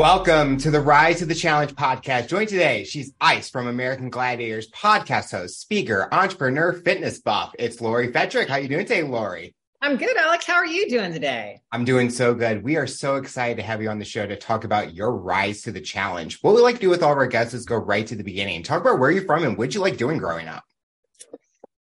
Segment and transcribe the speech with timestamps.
[0.00, 2.28] Welcome to the Rise to the Challenge podcast.
[2.28, 7.54] Joined today, she's Ice from American Gladiators, podcast host, speaker, entrepreneur, fitness buff.
[7.58, 8.48] It's Lori Fetrick.
[8.48, 9.54] How you doing today, Lori?
[9.82, 10.46] I'm good, Alex.
[10.46, 11.60] How are you doing today?
[11.70, 12.64] I'm doing so good.
[12.64, 15.60] We are so excited to have you on the show to talk about your rise
[15.64, 16.38] to the challenge.
[16.40, 18.24] What we like to do with all of our guests is go right to the
[18.24, 18.62] beginning.
[18.62, 20.64] Talk about where you're from and what you like doing growing up.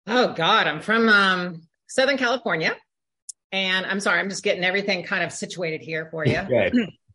[0.07, 2.77] Oh God, I'm from um, Southern California,
[3.51, 6.87] and I'm sorry, I'm just getting everything kind of situated here for you.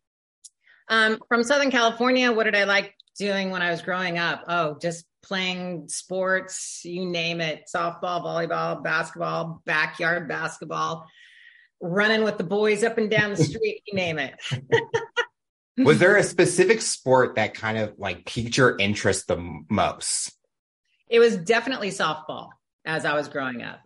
[0.88, 4.44] Um, from Southern California, what did I like doing when I was growing up?
[4.48, 11.06] Oh, just playing sports, you name it softball, volleyball, basketball, backyard basketball,
[11.80, 14.34] running with the boys up and down the street, you name it.
[15.78, 20.32] was there a specific sport that kind of like piqued your interest the most?
[21.08, 22.48] It was definitely softball
[22.84, 23.80] as I was growing up.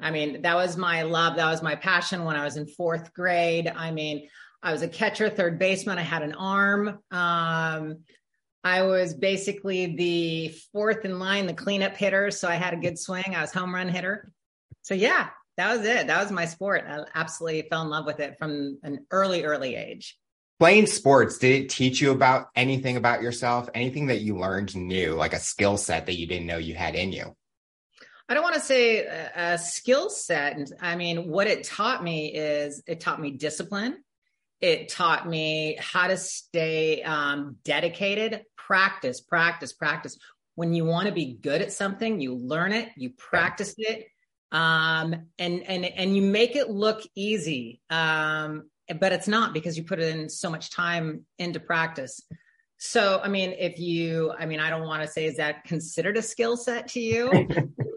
[0.00, 1.36] I mean, that was my love.
[1.36, 3.72] That was my passion when I was in fourth grade.
[3.74, 4.28] I mean,
[4.62, 5.98] I was a catcher, third baseman.
[5.98, 6.98] I had an arm.
[7.10, 7.98] Um,
[8.64, 12.30] I was basically the fourth in line, the cleanup hitter.
[12.30, 13.34] So I had a good swing.
[13.34, 14.32] I was home run hitter.
[14.82, 16.08] So yeah, that was it.
[16.08, 16.84] That was my sport.
[16.88, 20.18] I absolutely fell in love with it from an early, early age.
[20.58, 23.68] Playing sports, did it teach you about anything about yourself?
[23.74, 26.96] Anything that you learned new, like a skill set that you didn't know you had
[26.96, 27.36] in you?
[28.28, 30.58] I don't want to say a, a skill set.
[30.80, 34.02] I mean, what it taught me is it taught me discipline
[34.60, 38.42] it taught me how to stay um, dedicated.
[38.56, 40.18] Practice practice practice.
[40.54, 44.06] When you want to be good at something you learn it you practice it
[44.50, 48.68] um, and and and you make it look easy um,
[49.00, 52.20] but it's not because you put in so much time into practice.
[52.78, 56.16] So i mean if you i mean i don't want to say is that considered
[56.16, 57.30] a skill set to you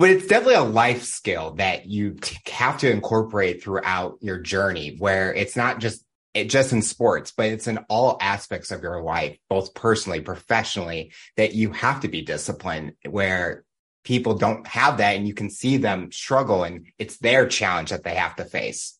[0.00, 5.32] but it's definitely a life skill that you have to incorporate throughout your journey where
[5.34, 9.36] it's not just it just in sports but it's in all aspects of your life
[9.50, 13.62] both personally professionally that you have to be disciplined where
[14.02, 18.02] people don't have that and you can see them struggle and it's their challenge that
[18.02, 18.98] they have to face.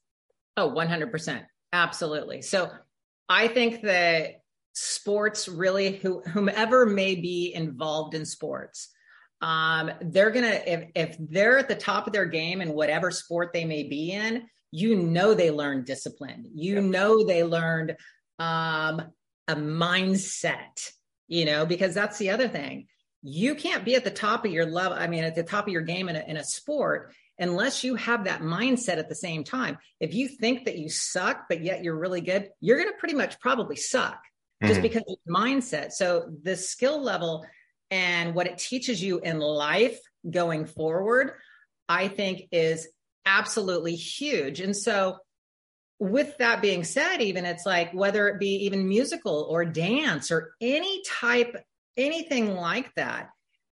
[0.58, 1.42] Oh 100%
[1.72, 2.42] absolutely.
[2.42, 2.70] So
[3.28, 4.42] i think that
[4.74, 8.90] sports really who, whomever may be involved in sports
[9.40, 13.52] um, they're gonna if if they're at the top of their game in whatever sport
[13.52, 16.50] they may be in, you know they learned discipline.
[16.54, 16.84] You yep.
[16.84, 17.96] know they learned
[18.38, 19.02] um,
[19.48, 20.90] a mindset.
[21.28, 22.86] You know because that's the other thing.
[23.22, 24.96] You can't be at the top of your level.
[24.96, 27.96] I mean, at the top of your game in a, in a sport unless you
[27.96, 29.78] have that mindset at the same time.
[29.98, 33.14] If you think that you suck, but yet you're really good, you're going to pretty
[33.14, 34.22] much probably suck
[34.62, 34.82] just mm-hmm.
[34.82, 35.92] because of mindset.
[35.92, 37.46] So the skill level
[37.90, 41.32] and what it teaches you in life going forward,
[41.88, 42.88] I think is
[43.26, 44.60] absolutely huge.
[44.60, 45.18] And so,
[45.98, 50.54] with that being said, even it's like whether it be even musical or dance or
[50.60, 51.54] any type,
[51.96, 53.28] anything like that.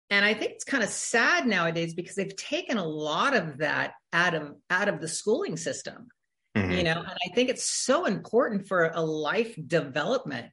[0.09, 3.93] And I think it's kind of sad nowadays because they've taken a lot of that
[4.13, 6.09] out of out of the schooling system.
[6.57, 6.71] Mm-hmm.
[6.71, 10.47] You know, and I think it's so important for a life development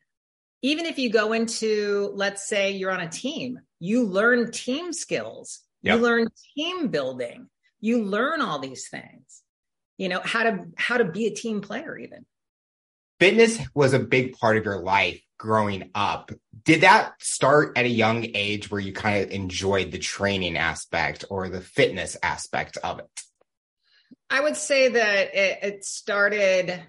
[0.62, 5.62] even if you go into, let's say you're on a team, you learn team skills,
[5.82, 5.98] yep.
[5.98, 7.48] you learn team building,
[7.80, 9.42] you learn all these things,
[9.98, 12.26] you know, how to, how to be a team player even.
[13.20, 16.32] Fitness was a big part of your life growing up.
[16.64, 21.26] Did that start at a young age where you kind of enjoyed the training aspect
[21.30, 23.06] or the fitness aspect of it?
[24.30, 26.82] I would say that it, it started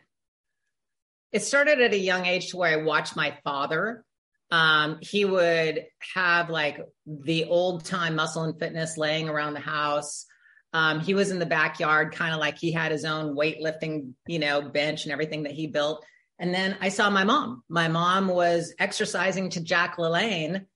[1.33, 4.05] it started at a young age to where I watched my father.
[4.51, 10.27] Um, he would have like the old time muscle and fitness laying around the house.
[10.75, 14.39] Um, he was in the backyard, kind of like he had his own weightlifting, you
[14.39, 16.05] know, bench and everything that he built.
[16.39, 17.63] And then I saw my mom.
[17.69, 20.67] My mom was exercising to Jack LaLanne,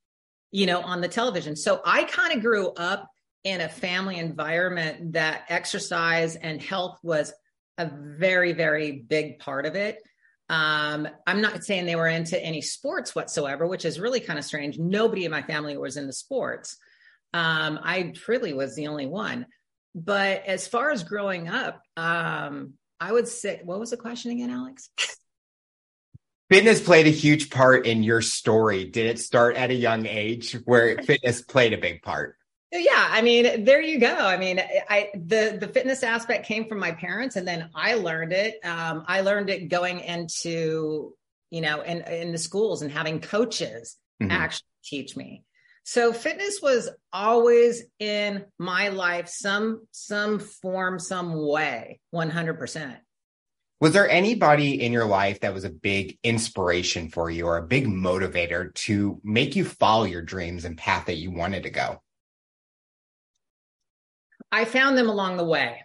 [0.53, 1.57] you know, on the television.
[1.57, 3.11] So I kind of grew up
[3.45, 7.33] in a family environment that exercise and health was
[7.79, 9.99] a very, very big part of it.
[10.49, 14.45] Um, I'm not saying they were into any sports whatsoever, which is really kind of
[14.45, 14.79] strange.
[14.79, 16.77] Nobody in my family was into sports.
[17.35, 19.47] Um, I truly was the only one.
[19.95, 24.51] But as far as growing up, um, I would say, what was the question again,
[24.51, 24.91] Alex?
[26.49, 28.85] Fitness played a huge part in your story.
[28.85, 32.36] Did it start at a young age where fitness played a big part?
[32.73, 36.79] Yeah i mean there you go i mean i the the fitness aspect came from
[36.79, 41.15] my parents and then i learned it um, i learned it going into
[41.51, 44.31] you know in in the schools and having coaches mm-hmm.
[44.31, 45.45] actually teach me
[45.85, 52.97] so fitness was always in my life some some form some way 100%
[53.81, 57.67] Was there anybody in your life that was a big inspiration for you or a
[57.67, 62.03] big motivator to make you follow your dreams and path that you wanted to go?
[64.53, 65.83] I found them along the way.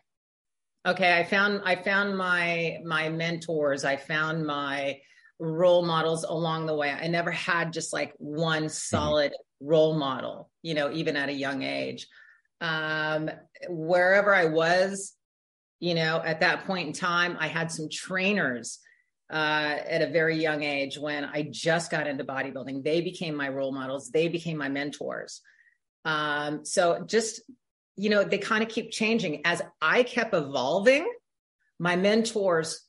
[0.85, 4.99] Okay, I found I found my my mentors, I found my
[5.39, 6.91] role models along the way.
[6.91, 8.69] I never had just like one mm-hmm.
[8.69, 9.67] solid mm-hmm.
[9.67, 12.07] role model, you know, even at a young age.
[12.61, 13.29] Um,
[13.69, 15.13] wherever I was,
[15.79, 18.79] you know, at that point in time, I had some trainers
[19.31, 22.83] uh, at a very young age when I just got into bodybuilding.
[22.83, 25.41] They became my role models, they became my mentors.
[26.05, 27.41] Um, so just,
[28.01, 29.41] you know, they kind of keep changing.
[29.45, 31.07] As I kept evolving,
[31.77, 32.81] my mentors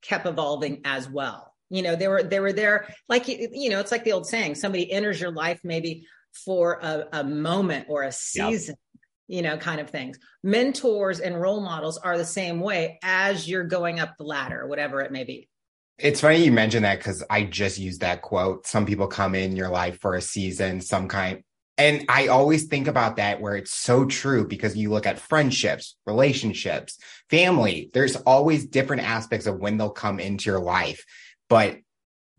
[0.00, 1.52] kept evolving as well.
[1.68, 4.54] You know, they were they were there like you know, it's like the old saying,
[4.54, 6.06] somebody enters your life maybe
[6.46, 8.72] for a, a moment or a season.
[8.72, 8.78] Yep
[9.26, 10.18] you know, kind of things.
[10.42, 15.00] Mentors and role models are the same way as you're going up the ladder, whatever
[15.00, 15.48] it may be.
[15.96, 18.66] It's funny you mentioned that because I just used that quote.
[18.66, 21.42] Some people come in your life for a season, some kind.
[21.76, 25.96] And I always think about that where it's so true because you look at friendships,
[26.06, 26.98] relationships,
[27.30, 31.04] family, there's always different aspects of when they'll come into your life.
[31.48, 31.78] But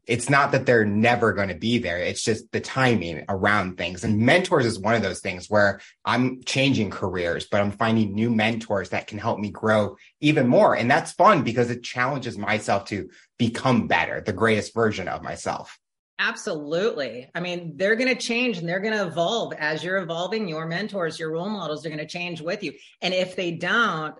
[0.08, 1.98] it's not that they're never going to be there.
[1.98, 4.04] It's just the timing around things.
[4.04, 8.30] And mentors is one of those things where I'm changing careers, but I'm finding new
[8.30, 10.76] mentors that can help me grow even more.
[10.76, 13.10] And that's fun because it challenges myself to
[13.40, 15.78] become better, the greatest version of myself.
[16.17, 17.29] Absolutely.
[17.35, 20.47] I mean, they're going to change and they're going to evolve as you're evolving.
[20.47, 22.73] Your mentors, your role models are going to change with you.
[23.01, 24.15] And if they don't,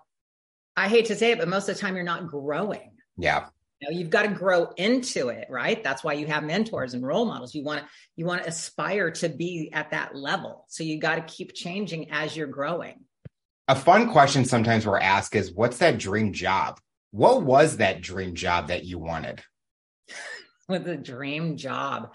[0.76, 2.92] I hate to say it, but most of the time you're not growing.
[3.18, 3.46] Yeah
[3.86, 7.26] know you've got to grow into it right that's why you have mentors and role
[7.26, 11.00] models you want to you want to aspire to be at that level so you
[11.00, 12.96] got to keep changing as you're growing
[13.68, 16.80] a fun question sometimes we're asked is what's that dream job
[17.12, 19.42] what was that dream job that you wanted
[20.68, 22.14] with a dream job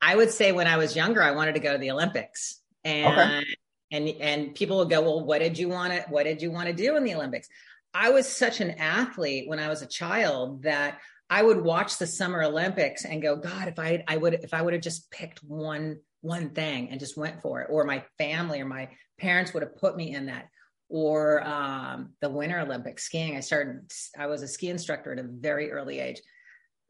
[0.00, 3.06] i would say when i was younger i wanted to go to the olympics and
[3.06, 3.44] okay.
[3.90, 6.66] and and people would go well what did you want to what did you want
[6.66, 7.48] to do in the olympics
[7.94, 10.98] I was such an athlete when I was a child that
[11.30, 14.60] I would watch the Summer Olympics and go, God, if I I would if I
[14.60, 18.60] would have just picked one one thing and just went for it, or my family
[18.60, 20.48] or my parents would have put me in that,
[20.88, 23.36] or um, the Winter Olympics skiing.
[23.36, 23.90] I started.
[24.18, 26.20] I was a ski instructor at a very early age.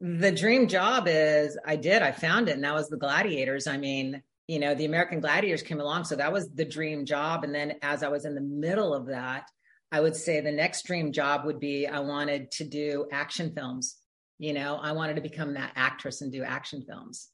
[0.00, 2.02] The dream job is I did.
[2.02, 3.66] I found it, and that was the Gladiators.
[3.66, 7.44] I mean, you know, the American Gladiators came along, so that was the dream job.
[7.44, 9.48] And then as I was in the middle of that
[9.94, 13.94] I would say the next dream job would be I wanted to do action films.
[14.40, 17.28] You know, I wanted to become that actress and do action films.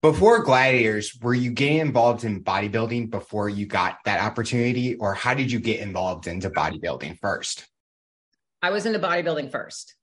[0.00, 5.34] Before Gladiators, were you getting involved in bodybuilding before you got that opportunity, or how
[5.34, 7.68] did you get involved into bodybuilding first?
[8.62, 9.94] I was into bodybuilding first,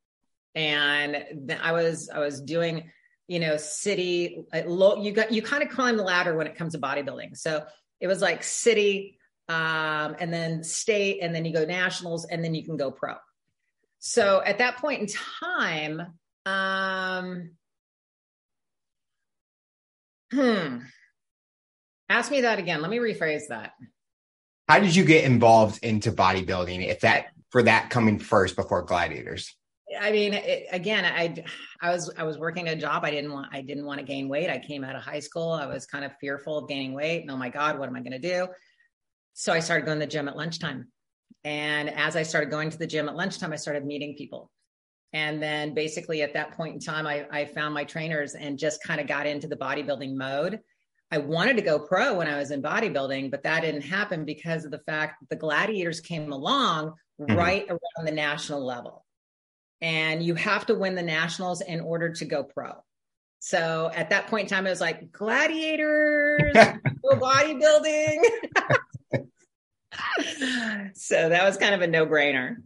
[0.56, 1.24] and
[1.62, 2.92] I was I was doing
[3.28, 5.02] you know city low.
[5.02, 7.38] You got you kind of climb the ladder when it comes to bodybuilding.
[7.38, 7.66] So
[8.00, 12.54] it was like city, um, and then state, and then you go nationals, and then
[12.54, 13.16] you can go pro.
[14.00, 15.08] So at that point in
[15.52, 16.02] time,
[16.46, 17.52] um,
[20.32, 20.78] hmm,
[22.08, 22.82] ask me that again.
[22.82, 23.74] Let me rephrase that.
[24.68, 26.88] How did you get involved into bodybuilding?
[26.88, 29.56] If that for that coming first before gladiators?
[30.00, 31.44] I mean, it, again, I
[31.82, 33.04] I was I was working a job.
[33.06, 34.50] I didn't want I didn't want to gain weight.
[34.50, 35.52] I came out of high school.
[35.52, 37.22] I was kind of fearful of gaining weight.
[37.22, 38.48] And, oh my God, what am I going to do?
[39.34, 40.90] So I started going to the gym at lunchtime.
[41.44, 44.52] And as I started going to the gym at lunchtime, I started meeting people.
[45.14, 48.84] And then basically at that point in time, I, I found my trainers and just
[48.84, 50.60] kind of got into the bodybuilding mode.
[51.12, 54.66] I wanted to go pro when I was in bodybuilding, but that didn't happen because
[54.66, 57.36] of the fact that the gladiators came along mm-hmm.
[57.36, 59.06] right around the national level.
[59.82, 62.74] And you have to win the nationals in order to go pro.
[63.40, 66.54] So at that point in time, it was like gladiators,
[67.06, 68.24] bodybuilding.
[70.94, 72.58] so that was kind of a no brainer.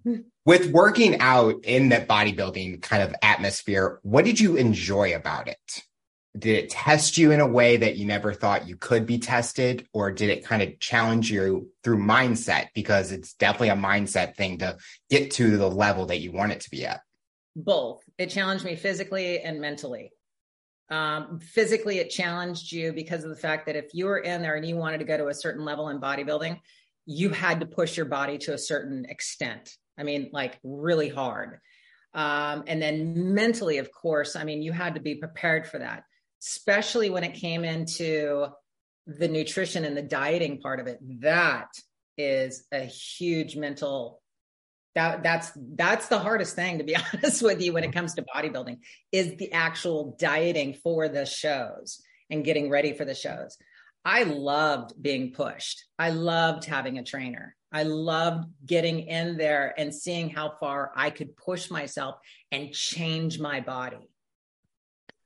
[0.46, 5.84] With working out in that bodybuilding kind of atmosphere, what did you enjoy about it?
[6.38, 9.88] Did it test you in a way that you never thought you could be tested,
[9.94, 12.70] or did it kind of challenge you through mindset?
[12.74, 14.78] Because it's definitely a mindset thing to
[15.10, 17.02] get to the level that you want it to be at.
[17.56, 18.04] Both.
[18.18, 20.12] It challenged me physically and mentally.
[20.90, 24.56] Um, physically, it challenged you because of the fact that if you were in there
[24.56, 26.60] and you wanted to go to a certain level in bodybuilding,
[27.06, 29.76] you had to push your body to a certain extent.
[29.98, 31.60] I mean, like really hard.
[32.14, 36.04] Um, and then mentally, of course, I mean, you had to be prepared for that,
[36.44, 38.48] especially when it came into
[39.08, 41.00] the nutrition and the dieting part of it.
[41.22, 41.70] That
[42.18, 44.22] is a huge mental
[44.96, 48.24] that that's that's the hardest thing to be honest with you when it comes to
[48.36, 48.78] bodybuilding
[49.12, 53.58] is the actual dieting for the shows and getting ready for the shows.
[54.06, 55.86] I loved being pushed.
[55.98, 57.56] I loved having a trainer.
[57.72, 62.16] I loved getting in there and seeing how far i could push myself
[62.52, 64.10] and change my body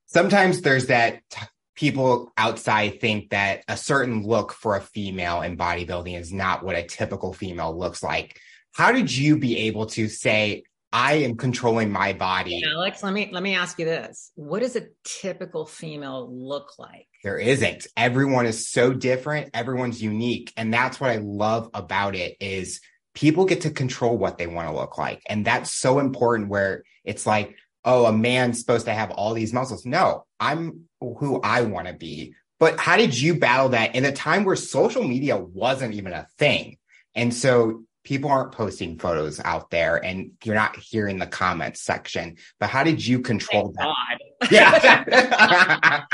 [0.08, 1.46] sometimes there's that t-
[1.76, 6.76] people outside think that a certain look for a female in bodybuilding is not what
[6.76, 8.40] a typical female looks like
[8.78, 12.62] how did you be able to say, I am controlling my body?
[12.72, 14.32] Alex, let me let me ask you this.
[14.36, 17.08] What does a typical female look like?
[17.24, 17.88] There isn't.
[17.98, 19.50] Everyone is so different.
[19.56, 20.54] Everyone's unique.
[20.56, 22.80] And that's what I love about it is
[23.16, 25.24] people get to control what they want to look like.
[25.28, 27.56] And that's so important where it's like,
[27.88, 29.86] oh, a man's supposed to have all these muscles.
[29.86, 32.36] No, I'm who I want to be.
[32.60, 36.28] But how did you battle that in a time where social media wasn't even a
[36.38, 36.78] thing?
[37.16, 42.36] And so people aren't posting photos out there and you're not hearing the comments section.
[42.60, 44.52] But how did you control Thank that?
[44.52, 46.06] Yeah.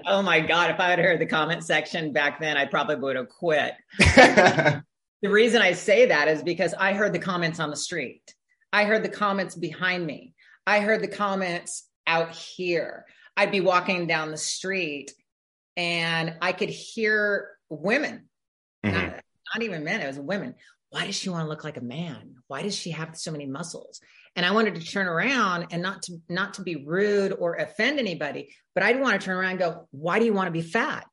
[0.06, 0.70] oh my God.
[0.70, 3.74] If I had heard the comment section back then, I probably would have quit.
[3.98, 4.82] the
[5.22, 8.34] reason I say that is because I heard the comments on the street.
[8.74, 10.34] I heard the comments behind me.
[10.66, 13.06] I heard the comments out here.
[13.36, 15.12] I'd be walking down the street
[15.76, 18.28] and I could hear women,
[18.84, 19.18] mm-hmm
[19.54, 20.54] not even men, it was women.
[20.90, 22.36] Why does she want to look like a man?
[22.46, 24.00] Why does she have so many muscles?
[24.36, 27.98] And I wanted to turn around and not to not to be rude or offend
[27.98, 30.62] anybody, but I'd want to turn around and go, why do you want to be
[30.62, 31.06] fat?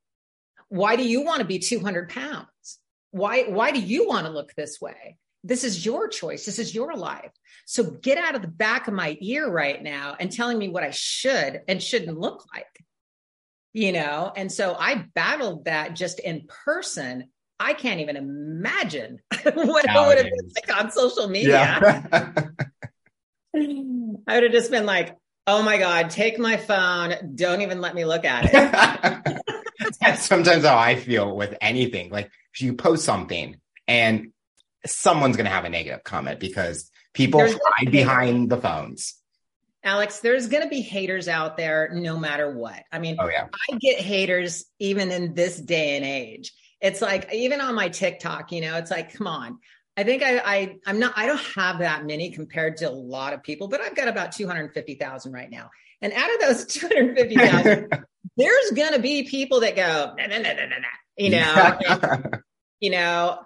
[0.69, 2.79] Why do you want to be 200 pounds?
[3.11, 5.17] Why, why do you want to look this way?
[5.43, 6.45] This is your choice.
[6.45, 7.31] This is your life.
[7.65, 10.83] So get out of the back of my ear right now and telling me what
[10.83, 12.67] I should and shouldn't look like
[13.73, 17.23] you know and so i battled that just in person
[17.61, 22.01] I can't even imagine what it would have been like on social media.
[22.11, 22.31] Yeah.
[24.27, 27.35] I would have just been like, oh my God, take my phone.
[27.35, 29.41] Don't even let me look at it.
[30.01, 32.09] That's sometimes how I feel with anything.
[32.09, 33.57] Like if you post something
[33.87, 34.31] and
[34.85, 39.15] someone's going to have a negative comment because people There's hide behind the phones.
[39.83, 42.83] Alex, there's going to be haters out there no matter what.
[42.91, 43.47] I mean, oh, yeah.
[43.69, 48.51] I get haters even in this day and age it's like even on my TikTok,
[48.51, 49.59] you know, it's like, come on.
[49.95, 53.33] I think I, I I'm not I don't have that many compared to a lot
[53.33, 55.69] of people, but I've got about 250,000 right now.
[56.01, 57.93] And out of those 250,000,
[58.37, 62.41] there's going to be people that go, nah, nah, nah, nah, nah, you know, and,
[62.79, 63.39] you know,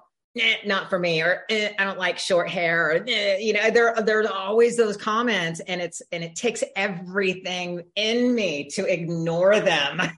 [0.65, 3.95] not for me, or eh, I don't like short hair, or eh, you know, there
[4.03, 10.01] there's always those comments, and it's and it takes everything in me to ignore them.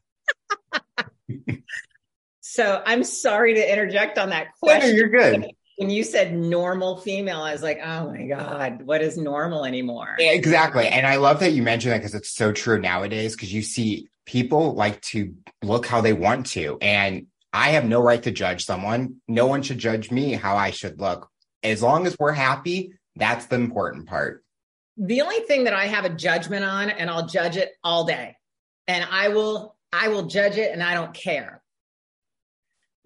[2.57, 4.95] So I'm sorry to interject on that question.
[4.95, 5.51] you're good.
[5.77, 10.15] When you said normal female, I was like, oh my God, what is normal anymore?
[10.17, 10.87] Yeah, exactly.
[10.87, 14.09] And I love that you mentioned that because it's so true nowadays because you see
[14.25, 16.79] people like to look how they want to.
[16.81, 19.15] And I have no right to judge someone.
[19.27, 21.27] No one should judge me how I should look.
[21.63, 24.43] As long as we're happy, that's the important part.
[24.95, 28.35] The only thing that I have a judgment on, and I'll judge it all day,
[28.87, 31.63] and I will, I will judge it and I don't care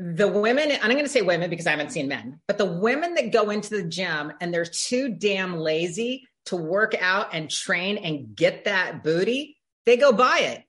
[0.01, 3.13] the women, I'm going to say women because I haven't seen men, but the women
[3.15, 7.97] that go into the gym and they're too damn lazy to work out and train
[7.97, 10.63] and get that booty, they go buy it.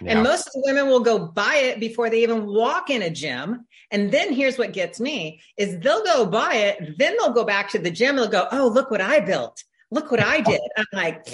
[0.00, 0.12] Yeah.
[0.12, 3.10] And most of the women will go buy it before they even walk in a
[3.10, 3.66] gym.
[3.90, 6.98] And then here's what gets me is they'll go buy it.
[6.98, 8.16] Then they'll go back to the gym.
[8.16, 9.62] They'll go, Oh, look what I built.
[9.90, 10.60] Look what I did.
[10.76, 11.26] I'm like,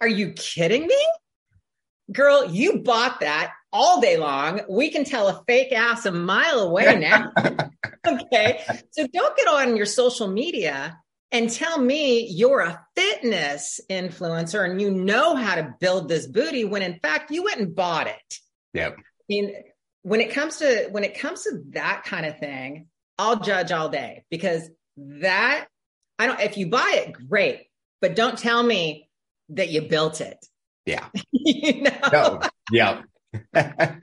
[0.00, 1.06] are you kidding me?
[2.12, 4.62] Girl, you bought that all day long.
[4.68, 7.32] We can tell a fake ass a mile away now.
[8.06, 8.60] okay.
[8.90, 10.98] So don't get on your social media
[11.30, 16.64] and tell me you're a fitness influencer and you know how to build this booty
[16.64, 18.38] when in fact you went and bought it.
[18.74, 18.96] Yep.
[18.98, 19.54] I mean,
[20.02, 22.86] when it comes to when it comes to that kind of thing,
[23.18, 25.66] I'll judge all day because that
[26.18, 27.66] I don't if you buy it, great.
[28.00, 29.08] But don't tell me
[29.50, 30.38] that you built it.
[30.86, 31.08] Yeah.
[31.32, 32.00] you know?
[32.12, 32.40] No.
[32.70, 33.02] Yeah.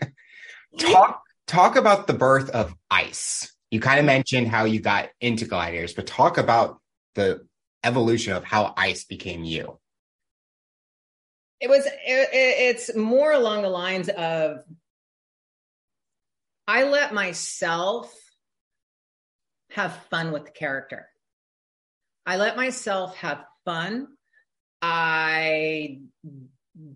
[0.79, 3.51] talk talk about the birth of ice.
[3.72, 6.79] You kind of mentioned how you got into gladiators, but talk about
[7.15, 7.45] the
[7.84, 9.79] evolution of how ice became you.
[11.60, 14.60] It was it, it's more along the lines of
[16.67, 18.13] I let myself
[19.72, 21.07] have fun with the character.
[22.25, 24.07] I let myself have fun.
[24.81, 26.01] I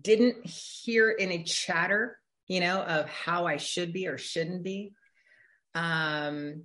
[0.02, 4.92] didn't hear any chatter you know, of how I should be or shouldn't be.
[5.76, 6.64] Um,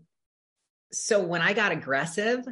[0.92, 2.44] so when I got aggressive,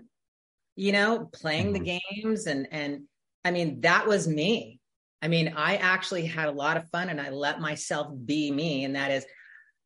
[0.75, 1.73] you know, playing Mhm.
[1.73, 3.03] the games and and
[3.45, 4.79] I mean that was me.
[5.21, 8.83] I mean, I actually had a lot of fun and I let myself be me
[8.83, 9.25] and that is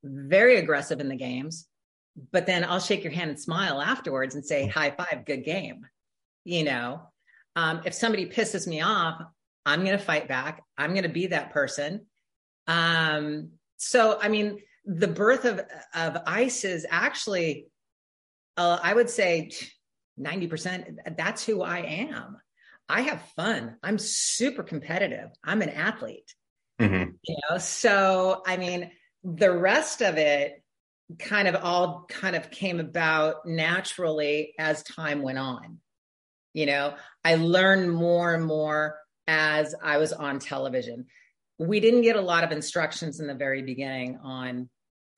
[0.03, 1.67] very aggressive in the games.
[2.31, 5.85] But then I'll shake your hand and smile afterwards and say high five, good game.
[6.43, 7.11] You know,
[7.55, 9.21] um, if somebody pisses me off,
[9.65, 10.63] I'm going to fight back.
[10.77, 12.05] I'm going to be that person.
[12.67, 15.59] Um, so, I mean, the birth of
[15.93, 17.67] of ice is actually,
[18.55, 19.51] uh, I would say,
[20.17, 20.99] ninety percent.
[21.17, 22.37] That's who I am.
[22.89, 23.77] I have fun.
[23.83, 25.29] I'm super competitive.
[25.43, 26.33] I'm an athlete.
[26.79, 27.15] Mhm.
[27.23, 28.91] You know, so I mean,
[29.23, 30.63] the rest of it
[31.19, 35.79] kind of all kind of came about naturally as time went on.
[36.53, 41.05] You know, I learned more and more as I was on television.
[41.59, 44.69] We didn't get a lot of instructions in the very beginning on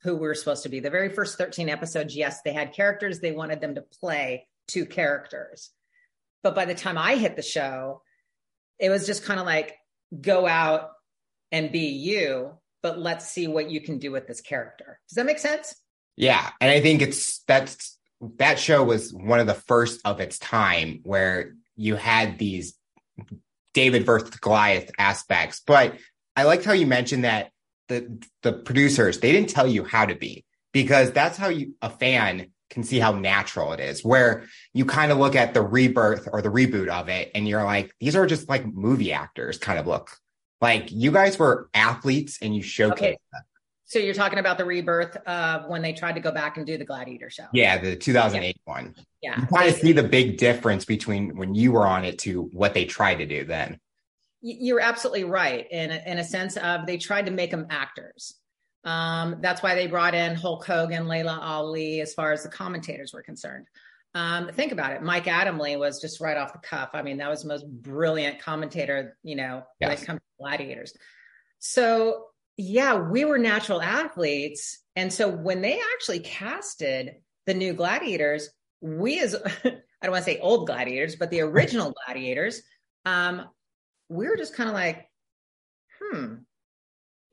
[0.01, 0.79] who we were supposed to be.
[0.79, 4.85] The very first 13 episodes, yes, they had characters, they wanted them to play two
[4.85, 5.71] characters.
[6.43, 8.01] But by the time I hit the show,
[8.79, 9.75] it was just kind of like
[10.21, 10.91] go out
[11.51, 14.99] and be you, but let's see what you can do with this character.
[15.09, 15.75] Does that make sense?
[16.15, 17.97] Yeah, and I think it's that's
[18.37, 22.75] that show was one of the first of its time where you had these
[23.73, 25.61] David versus Goliath aspects.
[25.65, 25.95] But
[26.35, 27.51] I liked how you mentioned that
[27.87, 31.89] the the producers they didn't tell you how to be because that's how you a
[31.89, 34.03] fan can see how natural it is.
[34.03, 37.63] Where you kind of look at the rebirth or the reboot of it, and you're
[37.63, 40.11] like, these are just like movie actors kind of look.
[40.61, 43.17] Like you guys were athletes and you showcased Okay.
[43.31, 43.41] that.
[43.85, 46.77] So you're talking about the rebirth of when they tried to go back and do
[46.77, 47.45] the Gladiator show.
[47.53, 48.93] Yeah, the 2008 one.
[49.23, 49.39] Yeah.
[49.39, 52.75] You kind of see the big difference between when you were on it to what
[52.75, 53.79] they tried to do then.
[54.41, 58.35] You're absolutely right in a, in a sense of they tried to make them actors.
[58.83, 63.13] Um, that's why they brought in Hulk Hogan, Laila Ali, as far as the commentators
[63.13, 63.67] were concerned.
[64.15, 65.03] Um, think about it.
[65.03, 66.89] Mike Adamle was just right off the cuff.
[66.93, 70.93] I mean, that was the most brilliant commentator, you know, when it comes to gladiators.
[71.59, 72.25] So
[72.61, 74.79] yeah, we were natural athletes.
[74.97, 78.49] And so when they actually casted the new gladiators,
[78.81, 82.61] we as I don't want to say old gladiators, but the original gladiators,
[83.05, 83.47] um,
[84.09, 85.07] we were just kind of like,
[85.99, 86.35] hmm,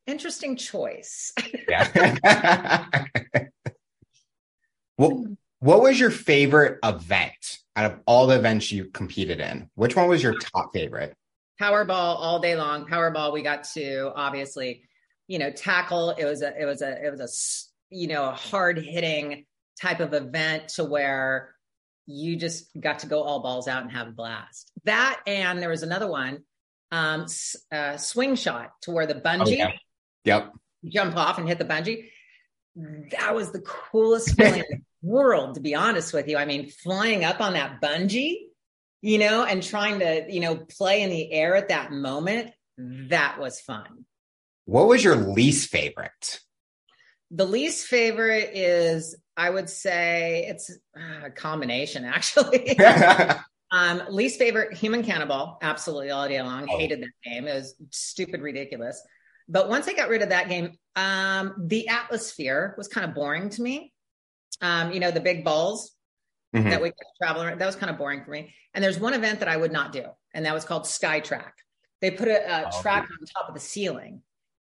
[0.06, 1.32] interesting choice.
[1.68, 2.86] Yeah.
[4.96, 5.16] what,
[5.60, 9.70] what was your favorite event out of all the events you competed in?
[9.74, 11.14] Which one was your top favorite?
[11.60, 12.86] Powerball all day long.
[12.86, 14.82] Powerball, we got to obviously,
[15.26, 16.10] you know, tackle.
[16.10, 19.46] It was a, it was a, it was a, you know, a hard hitting
[19.80, 21.54] type of event to where
[22.06, 24.70] you just got to go all balls out and have a blast.
[24.84, 26.44] That and there was another one,
[26.92, 27.26] um,
[27.72, 29.72] uh, swing shot to where the bungee Oh, yeah.
[30.26, 30.52] Yep.
[30.88, 32.10] jump off and hit the bungee.
[33.12, 36.36] That was the coolest feeling in the world, to be honest with you.
[36.36, 38.48] I mean, flying up on that bungee,
[39.00, 43.38] you know, and trying to, you know, play in the air at that moment, that
[43.38, 44.04] was fun.
[44.66, 46.40] What was your least favorite?
[47.30, 52.78] The least favorite is, I would say, it's uh, a combination actually.
[53.70, 56.66] um, least favorite, Human Cannonball, absolutely all day long.
[56.68, 56.78] Oh.
[56.78, 57.46] Hated that game.
[57.46, 59.00] It was stupid, ridiculous.
[59.48, 63.50] But once I got rid of that game, um, the atmosphere was kind of boring
[63.50, 63.92] to me.
[64.60, 65.92] Um, you know, the big balls
[66.54, 66.70] Mhm.
[66.70, 68.54] that we travel around, that was kind of boring for me.
[68.74, 71.54] And there's one event that I would not do, and that was called Sky Track.
[72.00, 74.22] They put a, a Oh, track on top of the ceiling,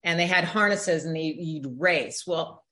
[0.03, 2.25] and they had harnesses, and they, you'd race.
[2.27, 2.63] Well,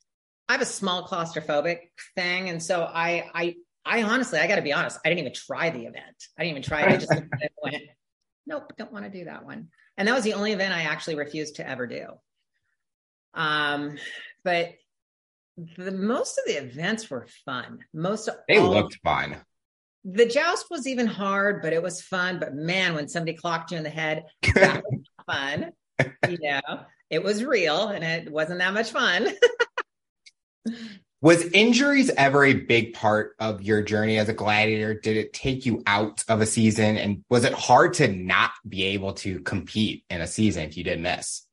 [0.50, 1.80] I have a small claustrophobic
[2.16, 5.34] thing, and so I, I, I honestly, I got to be honest, I didn't even
[5.34, 6.16] try the event.
[6.38, 6.90] I didn't even try it.
[6.90, 7.84] I just looked at it and went,
[8.46, 9.70] nope, don't want to do that one.
[9.98, 12.06] And that was the only event I actually refused to ever do.
[13.34, 13.98] Um,
[14.44, 14.74] but
[15.78, 17.80] the most of the events were fun.
[17.94, 19.38] Most of They all- looked fun.
[20.04, 22.40] the joust was even hard, but it was fun.
[22.40, 25.72] But man, when somebody clocked you in the head, that was fun.
[26.30, 29.30] You know, it was real and it wasn't that much fun.
[31.22, 34.94] Was injuries ever a big part of your journey as a gladiator?
[34.94, 36.98] Did it take you out of a season?
[36.98, 40.84] And was it hard to not be able to compete in a season if you
[40.84, 41.46] did miss?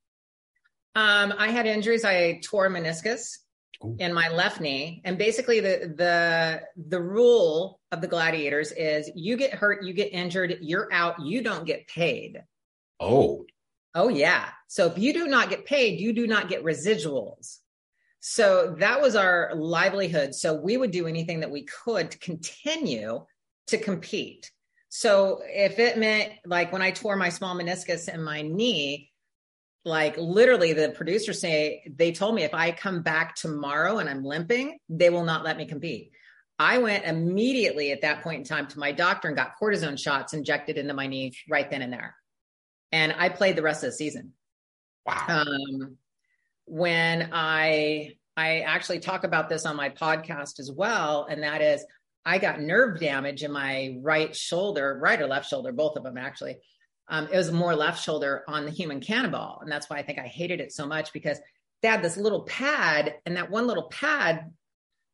[0.94, 2.04] Um, I had injuries.
[2.04, 3.38] I tore meniscus
[3.82, 3.96] Ooh.
[3.98, 9.38] in my left knee, and basically the the the rule of the gladiators is you
[9.38, 12.42] get hurt, you get injured, you're out, you don't get paid.
[13.00, 13.46] Oh,
[13.94, 14.48] Oh yeah.
[14.68, 17.58] So if you do not get paid, you do not get residuals.
[18.24, 20.32] So that was our livelihood.
[20.32, 23.26] So we would do anything that we could to continue
[23.66, 24.48] to compete.
[24.90, 29.10] So if it meant like when I tore my small meniscus in my knee,
[29.84, 34.22] like literally the producers say they told me if I come back tomorrow and I'm
[34.22, 36.12] limping, they will not let me compete.
[36.60, 40.32] I went immediately at that point in time to my doctor and got cortisone shots
[40.32, 42.14] injected into my knee right then and there.
[42.92, 44.34] And I played the rest of the season.
[45.04, 45.24] Wow.
[45.26, 45.96] Um,
[46.66, 51.84] when I I actually talk about this on my podcast as well, and that is
[52.24, 56.16] I got nerve damage in my right shoulder, right or left shoulder, both of them
[56.16, 56.56] actually.
[57.08, 60.18] Um, it was more left shoulder on the human cannonball, and that's why I think
[60.18, 61.38] I hated it so much because
[61.82, 64.52] they had this little pad, and that one little pad,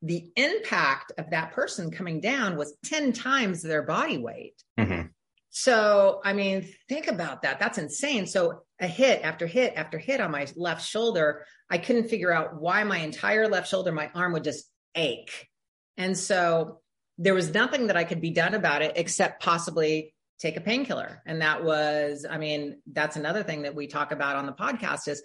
[0.02, 4.62] the impact of that person coming down was ten times their body weight.
[4.78, 5.07] Mhm.
[5.50, 7.58] So, I mean, think about that.
[7.58, 8.26] That's insane.
[8.26, 12.60] So, a hit after hit after hit on my left shoulder, I couldn't figure out
[12.60, 15.48] why my entire left shoulder, my arm would just ache.
[15.96, 16.80] And so,
[17.18, 21.22] there was nothing that I could be done about it except possibly take a painkiller.
[21.26, 25.08] And that was, I mean, that's another thing that we talk about on the podcast
[25.08, 25.22] is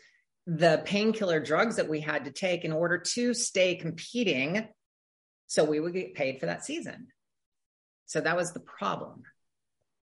[0.47, 4.67] the painkiller drugs that we had to take in order to stay competing
[5.47, 7.07] so we would get paid for that season.
[8.07, 9.23] So that was the problem.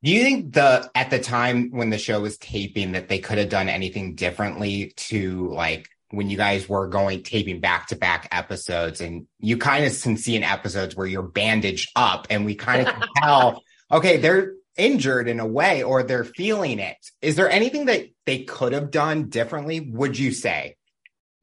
[0.07, 3.39] Do you think the at the time when the show was taping that they could
[3.39, 8.29] have done anything differently to like when you guys were going taping back to back
[8.31, 12.55] episodes and you kind of can see in episodes where you're bandaged up and we
[12.55, 17.35] kind of can tell okay they're injured in a way or they're feeling it is
[17.35, 20.77] there anything that they could have done differently would you say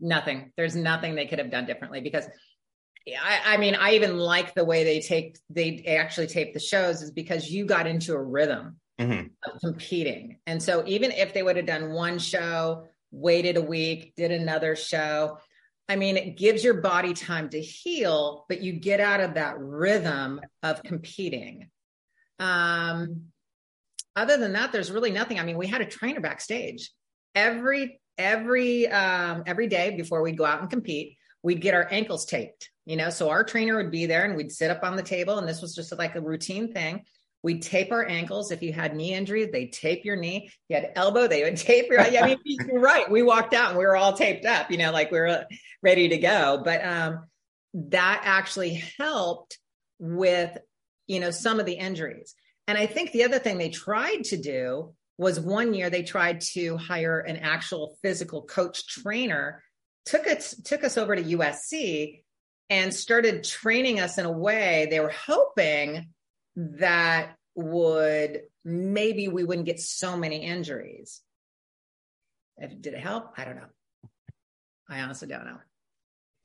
[0.04, 0.52] Nothing.
[0.58, 2.26] There's nothing they could have done differently because
[3.08, 7.02] I, I mean, I even like the way they take they actually tape the shows
[7.02, 9.32] is because you got into a rhythm Mhm.
[9.44, 10.40] of competing.
[10.46, 14.76] And so even if they would have done one show, waited a week, did another
[14.76, 15.40] show,
[15.90, 19.60] I mean, it gives your body time to heal, but you get out of that
[19.60, 21.70] rhythm of competing.
[22.40, 23.28] Um,
[24.16, 25.40] other than that, there's really nothing.
[25.40, 26.92] I mean, we had a trainer backstage
[27.36, 31.18] every every um, every day before we'd go out and compete.
[31.42, 33.10] We'd get our ankles taped, you know.
[33.10, 35.62] So our trainer would be there, and we'd sit up on the table, and this
[35.62, 37.04] was just like a routine thing.
[37.44, 38.52] We'd tape our ankles.
[38.52, 40.46] If you had knee injury, they tape your knee.
[40.46, 42.00] If you had elbow, they would tape your.
[42.00, 43.10] I mean, you're right.
[43.12, 45.46] We walked out and we were all taped up, you know, like we were
[45.82, 46.62] ready to go.
[46.64, 47.26] But um,
[47.74, 49.60] that actually helped
[50.00, 50.58] with,
[51.08, 52.34] you know, some of the injuries.
[52.68, 56.42] And I think the other thing they tried to do was one year they tried
[56.42, 59.62] to hire an actual physical coach trainer.
[60.06, 62.23] Took us took us over to USC
[62.70, 66.10] and started training us in a way they were hoping
[66.56, 71.22] that would maybe we wouldn't get so many injuries.
[72.60, 73.34] Did it help?
[73.38, 74.10] I don't know.
[74.90, 75.58] I honestly don't know.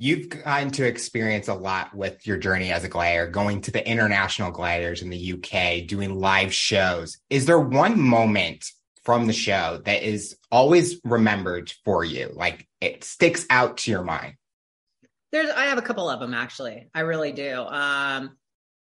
[0.00, 3.86] You've gotten to experience a lot with your journey as a glider, going to the
[3.86, 7.18] international gliders in the UK, doing live shows.
[7.30, 8.64] Is there one moment
[9.02, 12.30] from the show that is always remembered for you?
[12.32, 14.34] Like it sticks out to your mind?
[15.32, 16.88] There's, I have a couple of them actually.
[16.94, 17.60] I really do.
[17.60, 18.36] Um,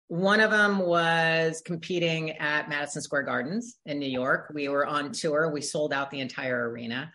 [0.08, 4.52] one of them was competing at Madison Square Gardens in New York.
[4.54, 5.50] We were on tour.
[5.52, 7.12] We sold out the entire arena.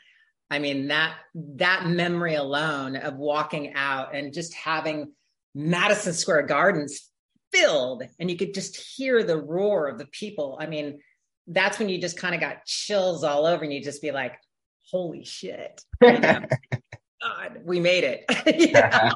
[0.51, 5.13] I mean that that memory alone of walking out and just having
[5.55, 7.09] Madison Square Gardens
[7.53, 10.59] filled and you could just hear the roar of the people.
[10.61, 11.01] I mean,
[11.47, 14.35] that's when you just kind of got chills all over and you just be like,
[14.91, 15.81] holy shit.
[16.03, 16.43] You know?
[17.23, 19.13] God, we made it.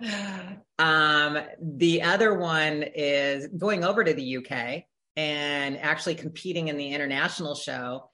[0.78, 4.84] Um, the other one is going over to the UK
[5.16, 8.10] and actually competing in the international show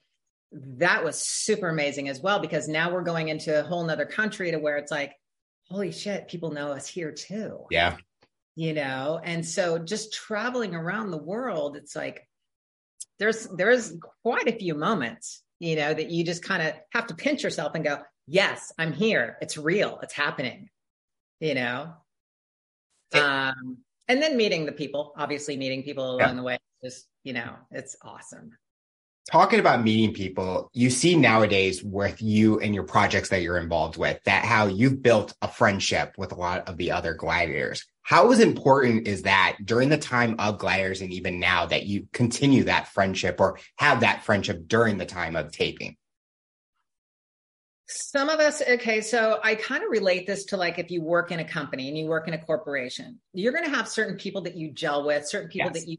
[0.53, 4.51] that was super amazing as well because now we're going into a whole nother country
[4.51, 5.11] to where it's like
[5.69, 7.97] holy shit people know us here too Yeah.
[8.55, 12.25] you know and so just traveling around the world it's like
[13.19, 17.15] there's there's quite a few moments you know that you just kind of have to
[17.15, 20.69] pinch yourself and go yes i'm here it's real it's happening
[21.39, 21.93] you know
[23.13, 26.33] um and then meeting the people obviously meeting people along Yeah.
[26.35, 28.51] the way just you know it's awesome
[29.31, 33.95] Talking about meeting people, you see nowadays with you and your projects that you're involved
[33.95, 37.85] with that how you've built a friendship with a lot of the other gliders.
[38.01, 42.09] How is important is that during the time of gliders and even now that you
[42.11, 45.95] continue that friendship or have that friendship during the time of taping?
[47.87, 51.31] Some of us, okay, so I kind of relate this to like if you work
[51.31, 54.41] in a company and you work in a corporation, you're going to have certain people
[54.43, 55.83] that you gel with, certain people Yes.
[55.83, 55.97] that you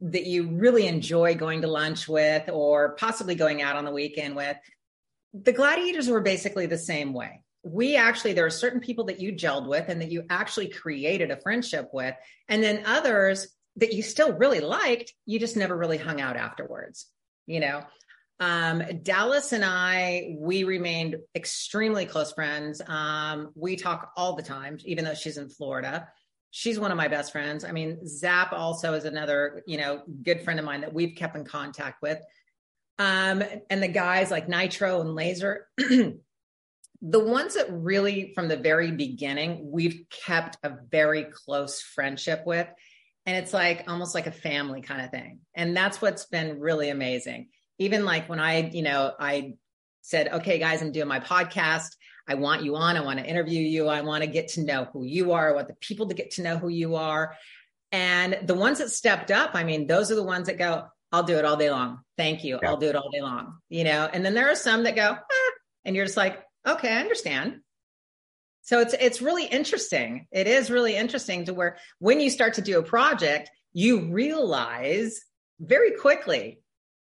[0.00, 4.36] that you really enjoy going to lunch with or possibly going out on the weekend
[4.36, 4.56] with.
[5.32, 7.42] The gladiators were basically the same way.
[7.62, 11.30] We actually there are certain people that you gelled with and that you actually created
[11.30, 12.14] a friendship with,
[12.48, 17.06] and then others that you still really liked, you just never really hung out afterwards,
[17.46, 17.82] you know.
[18.38, 22.82] Um, Dallas and I, we remained extremely close friends.
[22.86, 26.08] Um, we talk all the time, even though she's in Florida.
[26.50, 27.64] She's one of my best friends.
[27.64, 31.36] I mean, Zap also is another, you know, good friend of mine that we've kept
[31.36, 32.18] in contact with.
[32.98, 36.20] Um, and the guys like Nitro and Laser, the
[37.02, 42.68] ones that really from the very beginning, we've kept a very close friendship with.
[43.26, 45.40] And it's like almost like a family kind of thing.
[45.54, 47.48] And that's what's been really amazing.
[47.78, 49.54] Even like when I, you know, I
[50.02, 51.90] said, okay, guys, I'm doing my podcast.
[52.28, 52.96] I want you on.
[52.96, 53.88] I want to interview you.
[53.88, 55.50] I want to get to know who you are.
[55.50, 57.36] I want the people to get to know who you are.
[57.92, 61.22] And the ones that stepped up, I mean, those are the ones that go, I'll
[61.22, 62.00] do it all day long.
[62.16, 62.58] Thank you.
[62.60, 62.68] Yeah.
[62.68, 63.58] I'll do it all day long.
[63.68, 65.52] You know, and then there are some that go, ah,
[65.84, 67.60] and you're just like, okay, I understand.
[68.62, 70.26] So it's it's really interesting.
[70.32, 75.20] It is really interesting to where when you start to do a project, you realize
[75.60, 76.58] very quickly,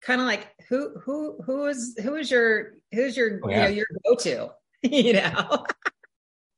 [0.02, 3.56] kind of like who who who is who is your who's your oh, yeah.
[3.56, 4.52] you know your go to
[4.84, 5.66] you know?